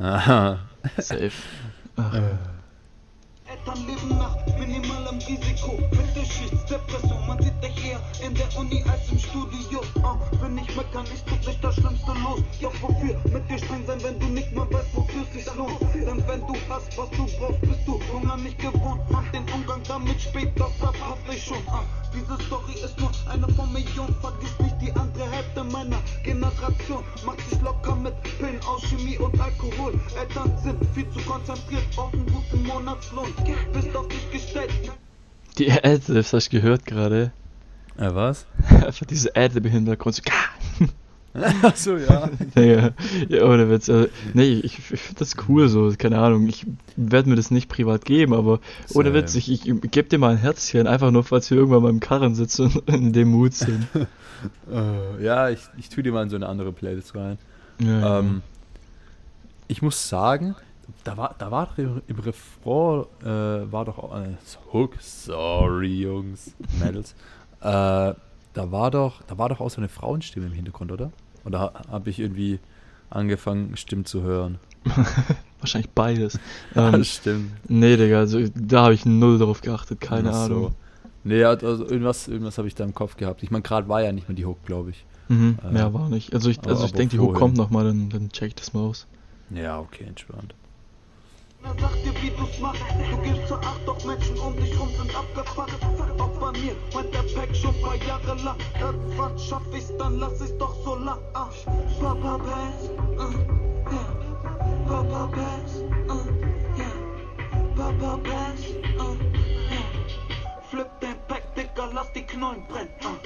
Aha. 0.00 0.58
Safe. 0.98 1.32
Ach, 1.96 2.12
nach 4.08 4.46
minimalem 4.58 4.95
Risiko. 5.26 5.78
Mittelschichts-Depression, 5.90 7.26
man 7.26 7.42
sieht 7.42 7.60
dich 7.60 7.84
eher 7.84 8.00
in 8.24 8.34
der 8.34 8.46
Uni 8.56 8.84
als 8.88 9.10
im 9.10 9.18
Studio. 9.18 9.80
Ah, 10.04 10.16
wenn 10.40 10.56
ich 10.58 10.76
meckern, 10.76 11.04
ich 11.12 11.22
tut 11.24 11.44
nicht 11.44 11.62
das 11.64 11.74
Schlimmste 11.74 12.12
los. 12.22 12.40
Doch 12.62 12.72
wofür 12.80 13.18
mit 13.32 13.50
dir 13.50 13.58
streng 13.58 13.84
sein, 13.86 13.98
wenn 14.04 14.20
du 14.20 14.26
nicht 14.26 14.52
mal 14.54 14.70
weißt, 14.72 14.94
wofür 14.94 15.22
es 15.22 15.44
sich 15.44 15.54
lohnt? 15.56 15.80
Denn 15.94 16.22
wenn 16.28 16.40
du 16.46 16.54
hast, 16.68 16.96
was 16.96 17.10
du 17.10 17.26
brauchst, 17.38 17.60
bist 17.60 17.80
du 17.86 18.00
Hunger 18.12 18.36
nicht 18.36 18.58
gewohnt. 18.58 19.00
Mach 19.10 19.28
den 19.32 19.42
Umgang 19.52 19.82
damit 19.88 20.20
spät, 20.20 20.52
das 20.54 20.72
verpasst 20.78 21.22
ich 21.32 21.44
schon. 21.44 21.62
Ah, 21.66 21.82
diese 22.14 22.40
Story 22.44 22.74
ist 22.84 22.98
nur 23.00 23.10
eine 23.28 23.48
von 23.54 23.72
Millionen. 23.72 24.14
Vergiss 24.20 24.56
nicht 24.60 24.76
die 24.80 24.92
andere 24.92 25.28
Hälfte 25.28 25.64
meiner 25.64 25.98
Generation. 26.22 27.02
Macht 27.24 27.40
sich 27.50 27.60
locker 27.62 27.96
mit 27.96 28.14
Pillen 28.22 28.60
aus 28.62 28.82
Chemie 28.82 29.18
und 29.18 29.40
Alkohol. 29.40 29.98
Eltern 30.16 30.56
sind 30.62 30.78
viel 30.94 31.10
zu 31.10 31.18
konzentriert 31.28 31.84
auf 31.96 32.12
einen 32.12 32.26
guten 32.26 32.62
Monatslohn. 32.62 33.34
Bist 33.72 33.96
auf 33.96 34.06
dich 34.06 34.30
gestellt. 34.30 34.70
Die 35.58 35.72
Adlibs 35.72 36.32
hast 36.32 36.52
du 36.52 36.60
gehört 36.60 36.84
gerade. 36.84 37.32
Äh, 37.96 38.14
was? 38.14 38.46
Einfach 38.68 39.06
diese 39.06 39.34
Adlib 39.34 39.66
im 39.66 39.72
Hintergrund. 39.72 40.16
So, 40.16 40.22
Achso, 41.62 41.96
ja. 41.96 42.28
Digga. 42.56 42.92
Ja, 43.28 43.44
ohne 43.44 43.70
Witz. 43.70 43.88
Also, 43.88 44.08
nee, 44.34 44.54
ich, 44.54 44.78
ich 44.78 45.00
finde 45.00 45.18
das 45.18 45.36
cool 45.48 45.68
so. 45.68 45.92
Keine 45.96 46.18
Ahnung. 46.18 46.48
Ich 46.48 46.66
werde 46.96 47.28
mir 47.28 47.36
das 47.36 47.50
nicht 47.50 47.68
privat 47.68 48.04
geben, 48.04 48.34
aber 48.34 48.60
ohne 48.94 49.08
Same. 49.08 49.14
Witz, 49.14 49.34
ich, 49.34 49.50
ich 49.50 49.64
gebe 49.64 50.08
dir 50.08 50.18
mal 50.18 50.32
ein 50.32 50.38
Herzchen. 50.38 50.86
Einfach 50.86 51.10
nur, 51.10 51.24
falls 51.24 51.50
wir 51.50 51.58
irgendwann 51.58 51.82
mal 51.82 51.90
im 51.90 52.00
Karren 52.00 52.34
sitzen 52.34 52.72
und 52.86 52.88
in 52.88 53.12
dem 53.12 53.28
Mut 53.28 53.54
sind. 53.54 53.86
Äh, 54.70 55.24
ja, 55.24 55.50
ich, 55.50 55.60
ich 55.78 55.88
tue 55.88 56.02
dir 56.02 56.12
mal 56.12 56.22
in 56.22 56.30
so 56.30 56.36
eine 56.36 56.48
andere 56.48 56.72
Playlist 56.72 57.14
rein. 57.14 57.38
Ja, 57.80 58.00
ja. 58.00 58.18
Ähm, 58.20 58.42
ich 59.68 59.82
muss 59.82 60.08
sagen, 60.08 60.54
da 61.04 61.16
war, 61.16 61.34
da 61.38 61.50
war 61.50 61.66
doch 61.66 61.78
im, 61.78 62.18
Refrain, 62.18 63.04
äh, 63.22 63.72
war 63.72 63.84
doch 63.84 63.98
auch, 63.98 64.14
Hook, 64.72 64.96
sorry 65.00 66.00
Jungs, 66.02 66.54
Mädels, 66.78 67.14
äh, 67.60 67.64
da 67.64 68.16
war 68.54 68.90
doch, 68.90 69.22
da 69.26 69.36
war 69.38 69.48
doch 69.48 69.60
auch 69.60 69.70
so 69.70 69.78
eine 69.78 69.88
Frauenstimme 69.88 70.46
im 70.46 70.52
Hintergrund, 70.52 70.92
oder? 70.92 71.10
Oder 71.44 71.60
ha- 71.60 71.72
habe 71.90 72.10
ich 72.10 72.18
irgendwie 72.18 72.58
angefangen, 73.10 73.76
Stimmen 73.76 74.04
zu 74.04 74.22
hören? 74.22 74.58
Wahrscheinlich 75.60 75.90
beides. 75.90 76.38
Ja, 76.74 76.92
Ähm, 76.92 77.04
stimmt. 77.04 77.50
nee, 77.68 77.96
Digga, 77.96 78.18
also 78.18 78.40
da 78.54 78.84
habe 78.84 78.94
ich 78.94 79.04
null 79.04 79.38
drauf 79.38 79.60
geachtet. 79.60 80.00
Keine 80.00 80.32
so. 80.32 80.38
Ahnung. 80.38 80.74
Nee, 81.24 81.42
also 81.42 81.84
irgendwas, 81.84 82.28
irgendwas 82.28 82.56
habe 82.58 82.68
ich 82.68 82.74
da 82.76 82.84
im 82.84 82.94
Kopf 82.94 83.16
gehabt. 83.16 83.42
Ich 83.42 83.50
meine, 83.50 83.62
gerade 83.62 83.88
war 83.88 84.00
ja 84.02 84.12
nicht 84.12 84.28
mehr 84.28 84.36
die 84.36 84.46
Hook, 84.46 84.64
glaube 84.64 84.90
ich. 84.90 85.04
Mhm, 85.28 85.58
Äh, 85.64 85.72
mehr 85.72 85.92
war 85.92 86.08
nicht. 86.08 86.32
Also 86.34 86.50
ich, 86.50 86.58
aber- 86.60 86.70
also 86.70 86.84
ich 86.84 86.92
denke, 86.92 87.16
die 87.16 87.20
Hook 87.20 87.34
kommt 87.34 87.56
nochmal, 87.56 87.84
dann, 87.84 88.10
dann 88.10 88.28
check 88.30 88.48
ich 88.48 88.54
das 88.54 88.72
mal 88.74 88.80
aus. 88.80 89.06
Ja, 89.50 89.80
okay, 89.80 90.04
entspannt. 90.04 90.54
Er 91.66 91.74
sagt 91.80 92.04
dir, 92.04 92.14
wie 92.22 92.30
du's 92.30 92.60
machst. 92.60 92.82
Du 93.10 93.16
gibst 93.22 93.48
zur 93.48 93.58
Acht, 93.58 93.80
doch 93.86 94.04
Menschen 94.04 94.38
um 94.38 94.54
dich 94.56 94.78
rum 94.78 94.88
sind 94.96 95.12
abgefuckt. 95.14 95.74
Auch 96.20 96.28
bei 96.38 96.52
mir 96.60 96.76
meint 96.94 97.12
der 97.12 97.24
Pack 97.34 97.56
schon 97.56 97.74
paar 97.82 97.96
Jahre 98.06 98.34
lang. 98.44 98.56
Irgendwann 98.80 99.36
schaff 99.36 99.62
ich's, 99.76 99.90
dann 99.98 100.20
lass 100.20 100.40
ich's 100.40 100.56
doch 100.58 100.74
so 100.84 100.94
lang. 100.94 101.18
Ah, 101.34 101.48
Papa 102.00 102.38
Bass, 102.38 102.90
uh, 103.18 103.32
yeah. 103.90 104.10
Papa 104.86 105.26
Bass, 105.34 105.82
uh, 106.08 106.24
yeah. 106.78 106.96
Papa 107.74 108.16
Bass, 108.22 108.62
uh, 109.00 109.16
yeah. 109.68 109.88
Flip 110.70 111.00
den 111.00 111.16
Pack, 111.26 111.42
Dicker, 111.56 111.90
lass 111.92 112.12
die 112.12 112.22
Knollen 112.22 112.64
brennen. 112.68 112.90
Uh, 113.02 113.16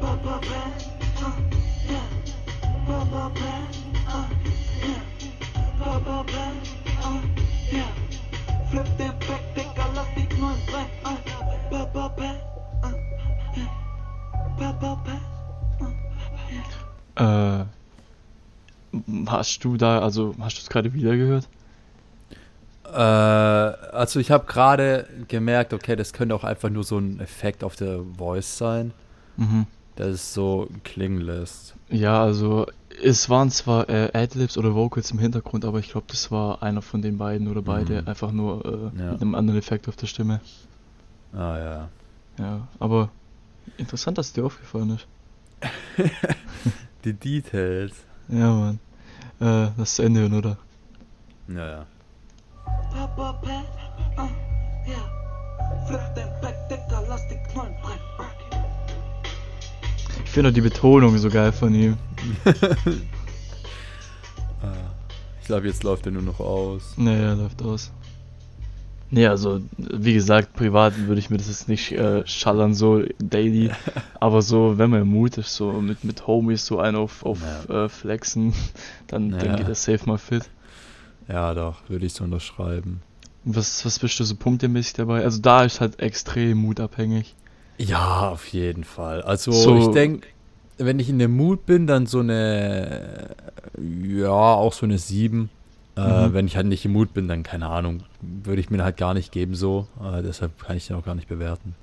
Papa 0.00 0.40
Bass, 0.40 0.86
uh, 1.20 1.32
yeah. 1.90 2.06
Papa 2.86 3.32
Bass, 3.34 3.76
uh, 4.06 4.28
yeah. 4.86 5.02
Papa 5.82 6.24
Bass, 6.24 6.68
uh, 7.02 7.20
yeah. 7.36 7.57
Flip 7.70 8.84
den 8.98 9.08
Pack, 9.20 9.54
Dicker, 9.54 9.86
lass 9.94 10.06
die 10.16 10.26
Knollen 10.26 10.56
brennen. 10.66 10.88
Uh, 11.04 11.16
Papa 11.70 12.08
Bass, 12.16 12.36
uh, 12.84 13.58
yeah. 13.58 13.70
Papa 14.58 14.94
Bass, 15.04 15.22
uh, 15.80 17.20
yeah. 17.20 17.62
Äh, 17.62 17.66
hast 19.26 19.64
du 19.64 19.76
da, 19.76 20.00
also 20.00 20.34
hast 20.40 20.56
du 20.58 20.62
es 20.62 20.68
gerade 20.68 20.92
wieder 20.94 21.16
gehört? 21.16 21.48
Äh, 22.86 22.96
also 22.98 24.18
ich 24.20 24.30
habe 24.30 24.46
gerade 24.46 25.06
gemerkt, 25.28 25.74
okay, 25.74 25.94
das 25.96 26.12
könnte 26.14 26.34
auch 26.34 26.44
einfach 26.44 26.70
nur 26.70 26.84
so 26.84 26.98
ein 26.98 27.20
Effekt 27.20 27.64
auf 27.64 27.76
der 27.76 28.00
Voice 28.16 28.56
sein, 28.58 28.92
Mhm. 29.36 29.66
dass 29.96 30.08
es 30.08 30.34
so 30.34 30.68
klingen 30.84 31.20
lässt. 31.20 31.74
Ja, 31.90 32.22
also 32.22 32.66
es 33.02 33.28
waren 33.30 33.50
zwar 33.50 33.88
äh, 33.88 34.10
Adlibs 34.12 34.56
oder 34.58 34.74
Vocals 34.74 35.10
im 35.10 35.18
Hintergrund, 35.18 35.64
aber 35.64 35.78
ich 35.78 35.90
glaube, 35.90 36.06
das 36.08 36.30
war 36.30 36.62
einer 36.62 36.82
von 36.82 37.02
den 37.02 37.18
beiden 37.18 37.48
oder 37.48 37.62
beide, 37.62 38.02
Mhm. 38.02 38.08
einfach 38.08 38.32
nur 38.32 38.64
äh, 38.64 39.00
Ja. 39.00 39.12
mit 39.12 39.20
einem 39.22 39.34
anderen 39.34 39.58
Effekt 39.58 39.88
auf 39.88 39.96
der 39.96 40.06
Stimme. 40.06 40.40
Ah 41.32 41.58
ja. 41.58 41.88
Ja, 42.38 42.68
aber 42.78 43.10
interessant, 43.76 44.18
dass 44.18 44.32
dir 44.32 44.44
aufgefallen 44.44 44.90
ist. 44.96 45.06
Die 47.04 47.12
Details. 47.12 47.92
Ja, 48.28 48.54
Mann. 48.54 48.78
Äh, 49.40 49.70
das 49.76 49.94
zu 49.96 50.02
Ende 50.02 50.20
hören, 50.20 50.34
oder? 50.34 50.56
Ja, 51.48 51.66
ja. 51.68 51.86
Papa 52.92 53.32
Pat, 53.42 53.64
uh, 54.18 54.28
den 55.88 57.08
lass 57.08 57.22
Knollen 57.52 57.74
brennen. 57.82 58.00
Ich 60.24 60.30
finde 60.30 60.50
auch 60.50 60.54
die 60.54 60.60
Betonung 60.60 61.16
so 61.18 61.30
geil 61.30 61.52
von 61.52 61.74
ihm. 61.74 61.96
Ah, 64.62 64.72
Ich 65.40 65.46
glaube, 65.46 65.66
jetzt 65.66 65.82
läuft 65.84 66.06
er 66.06 66.12
nur 66.12 66.22
noch 66.22 66.40
aus. 66.40 66.94
Naja, 66.96 67.34
läuft 67.34 67.62
aus. 67.62 67.92
Nee, 69.10 69.26
also, 69.26 69.62
wie 69.78 70.12
gesagt, 70.12 70.52
privat 70.54 70.94
würde 71.06 71.18
ich 71.18 71.30
mir 71.30 71.38
das 71.38 71.48
jetzt 71.48 71.66
nicht 71.68 71.92
äh, 71.92 72.26
schallern, 72.26 72.74
so 72.74 73.02
daily. 73.18 73.70
Aber 74.20 74.42
so, 74.42 74.76
wenn 74.76 74.90
man 74.90 75.00
im 75.02 75.08
Mut 75.08 75.38
ist, 75.38 75.54
so 75.54 75.72
mit, 75.72 76.04
mit 76.04 76.26
Homies 76.26 76.66
so 76.66 76.78
einen 76.78 76.96
auf, 76.96 77.24
auf 77.24 77.38
äh, 77.70 77.88
Flexen, 77.88 78.52
dann, 79.06 79.30
Ja. 79.30 79.38
dann 79.38 79.56
geht 79.56 79.68
das 79.68 79.84
safe 79.84 80.04
mal 80.04 80.18
fit. 80.18 80.50
Ja, 81.26 81.54
doch, 81.54 81.76
würde 81.88 82.04
ich 82.04 82.12
so 82.12 82.24
unterschreiben. 82.24 83.00
Was, 83.44 83.84
was 83.86 83.98
bist 83.98 84.18
du 84.20 84.24
so 84.24 84.34
punktemäßig 84.36 84.94
dabei? 84.94 85.22
Also 85.24 85.40
da 85.40 85.62
ist 85.64 85.80
halt 85.80 86.00
extrem 86.00 86.58
mutabhängig. 86.58 87.34
Ja, 87.78 88.28
auf 88.28 88.46
jeden 88.48 88.84
Fall. 88.84 89.22
Also 89.22 89.52
So- 89.52 89.78
ich 89.78 89.86
denke, 89.88 90.26
wenn 90.78 90.98
ich 90.98 91.08
in 91.08 91.18
dem 91.18 91.36
Mut 91.36 91.66
bin, 91.66 91.86
dann 91.86 92.06
so 92.06 92.20
eine, 92.20 93.30
ja, 93.80 94.30
auch 94.30 94.72
so 94.72 94.86
eine 94.86 94.98
7. 94.98 95.50
Äh, 95.96 96.28
Mhm. 96.28 96.32
wenn 96.34 96.46
ich 96.46 96.56
halt 96.56 96.66
nicht 96.66 96.84
im 96.84 96.92
Mut 96.92 97.12
bin, 97.12 97.26
dann 97.26 97.42
keine 97.42 97.66
Ahnung, 97.68 98.04
würde 98.20 98.60
ich 98.60 98.70
mir 98.70 98.82
halt 98.84 98.96
gar 98.96 99.14
nicht 99.14 99.32
geben 99.32 99.54
so. 99.56 99.88
Äh, 100.00 100.22
deshalb 100.22 100.62
kann 100.62 100.76
ich 100.76 100.86
den 100.86 100.96
auch 100.96 101.04
gar 101.04 101.16
nicht 101.16 101.28
bewerten. 101.28 101.74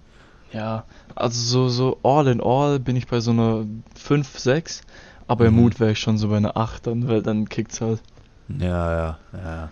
Ja, 0.54 0.86
also 1.16 1.68
so, 1.68 1.70
so 1.70 1.98
all 2.04 2.28
in 2.28 2.40
all 2.42 2.80
bin 2.80 2.96
ich 2.96 3.08
bei 3.08 3.20
so 3.20 3.32
einer 3.32 3.66
5, 3.96 4.40
6. 4.40 4.82
Aber 5.28 5.46
im 5.48 5.56
Mhm. 5.56 5.62
Mut 5.62 5.80
wäre 5.82 5.92
ich 5.92 6.00
schon 6.00 6.18
so 6.18 6.30
bei 6.30 6.38
einer 6.38 6.56
8 6.56 6.88
dann, 6.88 7.08
weil 7.10 7.22
dann 7.24 7.50
kickt's 7.50 7.82
halt. 7.82 8.00
Ja, 8.48 8.94
ja, 8.96 9.18
ja. 9.34 9.70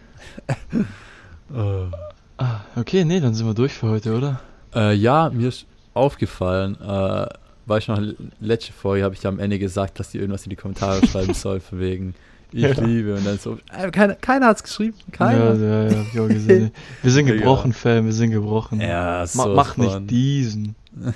äh. 1.86 1.92
Ah, 2.38 2.62
okay, 2.76 3.06
nee, 3.06 3.20
dann 3.20 3.34
sind 3.36 3.46
wir 3.46 3.54
durch 3.54 3.74
für 3.74 3.88
heute, 3.90 4.18
oder? 4.18 4.42
Äh, 4.76 4.94
ja, 4.96 5.30
mir 5.30 5.50
ist 5.50 5.68
aufgefallen, 5.94 6.76
äh, 6.82 7.28
war 7.66 7.78
ich 7.78 7.88
noch 7.88 8.00
letzte 8.40 8.74
Folge, 8.74 9.04
habe 9.06 9.16
ich 9.16 9.26
am 9.26 9.40
Ende 9.40 9.60
gesagt, 9.60 10.00
dass 10.00 10.12
die 10.12 10.18
irgendwas 10.18 10.44
in 10.46 10.50
die 10.50 10.56
Kommentare 10.56 11.06
schreiben 11.08 11.34
soll, 11.34 11.60
von 11.60 11.80
wegen 11.80 12.16
ich 12.52 12.62
Ja. 12.62 12.70
liebe 12.80 13.16
und 13.16 13.26
dann 13.26 13.40
so, 13.40 13.58
äh, 13.76 13.90
keiner, 13.90 14.14
keiner 14.16 14.48
hat 14.48 14.58
es 14.58 14.64
geschrieben, 14.64 14.96
keiner. 15.12 15.56
Ja, 15.56 15.84
ja, 15.86 15.90
ja, 15.92 15.98
hab 16.00 16.14
ich 16.14 16.20
auch 16.20 16.28
gesehen. 16.28 16.72
Wir 17.02 17.12
sind 17.12 17.26
gebrochen, 17.28 17.74
Fan, 17.74 18.06
wir 18.06 18.14
sind 18.14 18.30
gebrochen. 18.32 18.80
Ja, 18.80 19.20
Ma 19.34 19.44
so 19.44 19.56
mach 19.56 19.74
von. 19.76 19.86
nicht 19.86 20.12
diesen. 20.12 20.76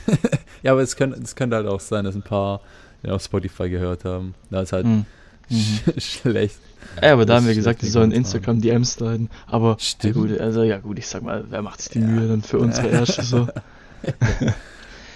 Ja, 0.64 0.72
aber 0.72 0.82
es 0.82 0.96
könnte, 0.96 1.20
es 1.22 1.36
könnte 1.36 1.56
halt 1.56 1.68
auch 1.68 1.80
sein, 1.80 2.04
dass 2.04 2.16
ein 2.16 2.24
paar 2.24 2.62
den 3.04 3.12
auf 3.12 3.22
Spotify 3.22 3.70
gehört 3.70 4.06
haben. 4.06 4.34
Da 4.50 4.62
ist 4.62 4.74
halt 4.74 4.86
Hm. 4.86 5.06
Mhm. 5.50 5.80
schlecht. 6.00 6.58
Ja, 7.02 7.14
aber 7.14 7.26
da 7.28 7.36
haben 7.36 7.48
wir 7.48 7.54
gesagt, 7.54 7.84
die 7.84 7.88
sollen. 7.88 8.12
Instagram 8.12 8.60
DMs 8.60 9.00
leiten. 9.00 9.30
Aber 9.46 9.74
ja, 9.74 9.80
Stimmt. 9.80 10.14
gut, 10.16 10.40
also 10.40 10.64
ja 10.64 10.78
gut, 10.80 10.98
ich 10.98 11.08
sag 11.08 11.22
mal, 11.22 11.46
wer 11.50 11.62
macht 11.62 11.80
sich 11.82 11.92
die 11.92 12.00
Ja. 12.00 12.08
Mühe 12.08 12.28
dann 12.28 12.42
für 12.42 12.58
unsere 12.58 12.88
erste 12.88 13.22
so? 13.22 13.48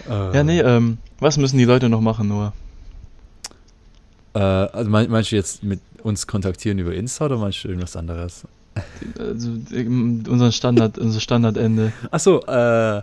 Äh, 0.10 0.36
Ja, 0.36 0.44
nee, 0.44 0.60
ähm, 0.60 0.98
was 1.20 1.38
müssen 1.38 1.58
die 1.58 1.66
Leute 1.66 1.90
noch 1.90 2.02
machen, 2.02 2.28
Noah? 2.28 2.54
Äh, 4.34 4.40
also 4.40 4.90
mein, 4.90 5.10
meinst 5.10 5.32
du 5.32 5.36
jetzt 5.36 5.64
mit 5.64 5.82
uns 6.04 6.28
kontaktieren 6.28 6.80
über 6.80 6.94
Insta 6.94 7.26
oder 7.26 7.38
meinst 7.38 7.64
du 7.64 7.68
irgendwas 7.68 7.96
anderes? 7.96 8.48
Also, 9.20 9.52
ähm, 9.74 10.24
unser 10.30 10.52
Standard, 10.52 10.98
unser 10.98 11.20
Standardende. 11.20 11.92
Achso, 12.10 12.40
äh, 12.48 13.02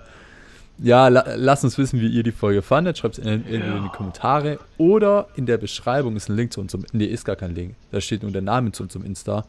ja, 0.80 1.08
la 1.08 1.24
lasst 1.36 1.64
uns 1.64 1.76
wissen, 1.76 2.00
wie 2.00 2.06
ihr 2.08 2.22
die 2.22 2.32
Folge 2.32 2.62
fandet. 2.62 2.98
Schreibt 2.98 3.18
es 3.18 3.24
in, 3.24 3.44
in, 3.46 3.62
in 3.62 3.82
die 3.82 3.88
Kommentare 3.88 4.58
oder 4.78 5.28
in 5.34 5.44
der 5.44 5.58
Beschreibung 5.58 6.16
ist 6.16 6.28
ein 6.28 6.36
Link 6.36 6.52
zu 6.52 6.60
unserem. 6.60 6.84
Nee, 6.92 7.06
ist 7.06 7.24
gar 7.24 7.36
kein 7.36 7.54
Link. 7.54 7.74
Da 7.90 8.00
steht 8.00 8.22
nur 8.22 8.30
der 8.30 8.42
Name 8.42 8.72
zu 8.72 8.84
unserem 8.84 9.04
Insta. 9.04 9.44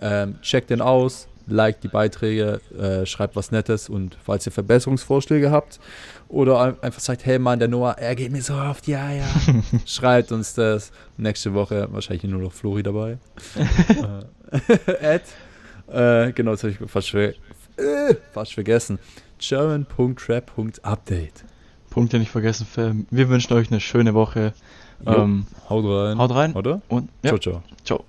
Ähm, 0.00 0.40
checkt 0.42 0.70
den 0.70 0.80
aus, 0.80 1.26
liked 1.48 1.84
die 1.84 1.88
Beiträge, 1.88 2.60
äh, 2.78 3.06
schreibt 3.06 3.36
was 3.36 3.50
Nettes 3.50 3.88
und 3.88 4.16
falls 4.24 4.46
ihr 4.46 4.52
Verbesserungsvorschläge 4.52 5.50
habt 5.50 5.80
oder 6.28 6.60
ein- 6.60 6.82
einfach 6.82 7.00
sagt, 7.00 7.24
hey 7.26 7.38
Mann, 7.38 7.58
der 7.58 7.68
Noah, 7.68 7.92
er 7.98 8.14
geht 8.14 8.32
mir 8.32 8.42
so 8.42 8.54
auf 8.54 8.80
die 8.80 8.96
Eier, 8.96 9.26
schreibt 9.86 10.32
uns 10.32 10.54
das. 10.54 10.92
Nächste 11.16 11.54
Woche 11.54 11.88
wahrscheinlich 11.90 12.24
nur 12.24 12.40
noch 12.42 12.52
Flori 12.52 12.82
dabei. 12.82 13.18
äh, 14.50 14.60
Ed, 15.16 15.22
äh, 15.92 16.32
genau, 16.32 16.52
das 16.52 16.62
habe 16.64 16.72
ich 16.72 16.78
fast, 16.90 17.10
ver 17.10 17.34
äh, 17.76 18.14
fast 18.32 18.54
vergessen. 18.54 18.98
German.trap.update. 19.38 21.44
Punkte 21.90 22.18
nicht 22.18 22.30
vergessen, 22.30 22.66
Fam. 22.66 23.06
Wir 23.10 23.28
wünschen 23.28 23.52
euch 23.54 23.70
eine 23.70 23.80
schöne 23.80 24.14
Woche. 24.14 24.52
Ähm, 25.06 25.46
Haut 25.70 25.84
rein. 25.84 26.18
haut 26.18 26.34
rein 26.34 26.52
Oder? 26.54 26.80
und 26.88 27.08
ja, 27.22 27.30
Ciao, 27.30 27.38
ciao. 27.38 27.62
ciao. 27.84 28.04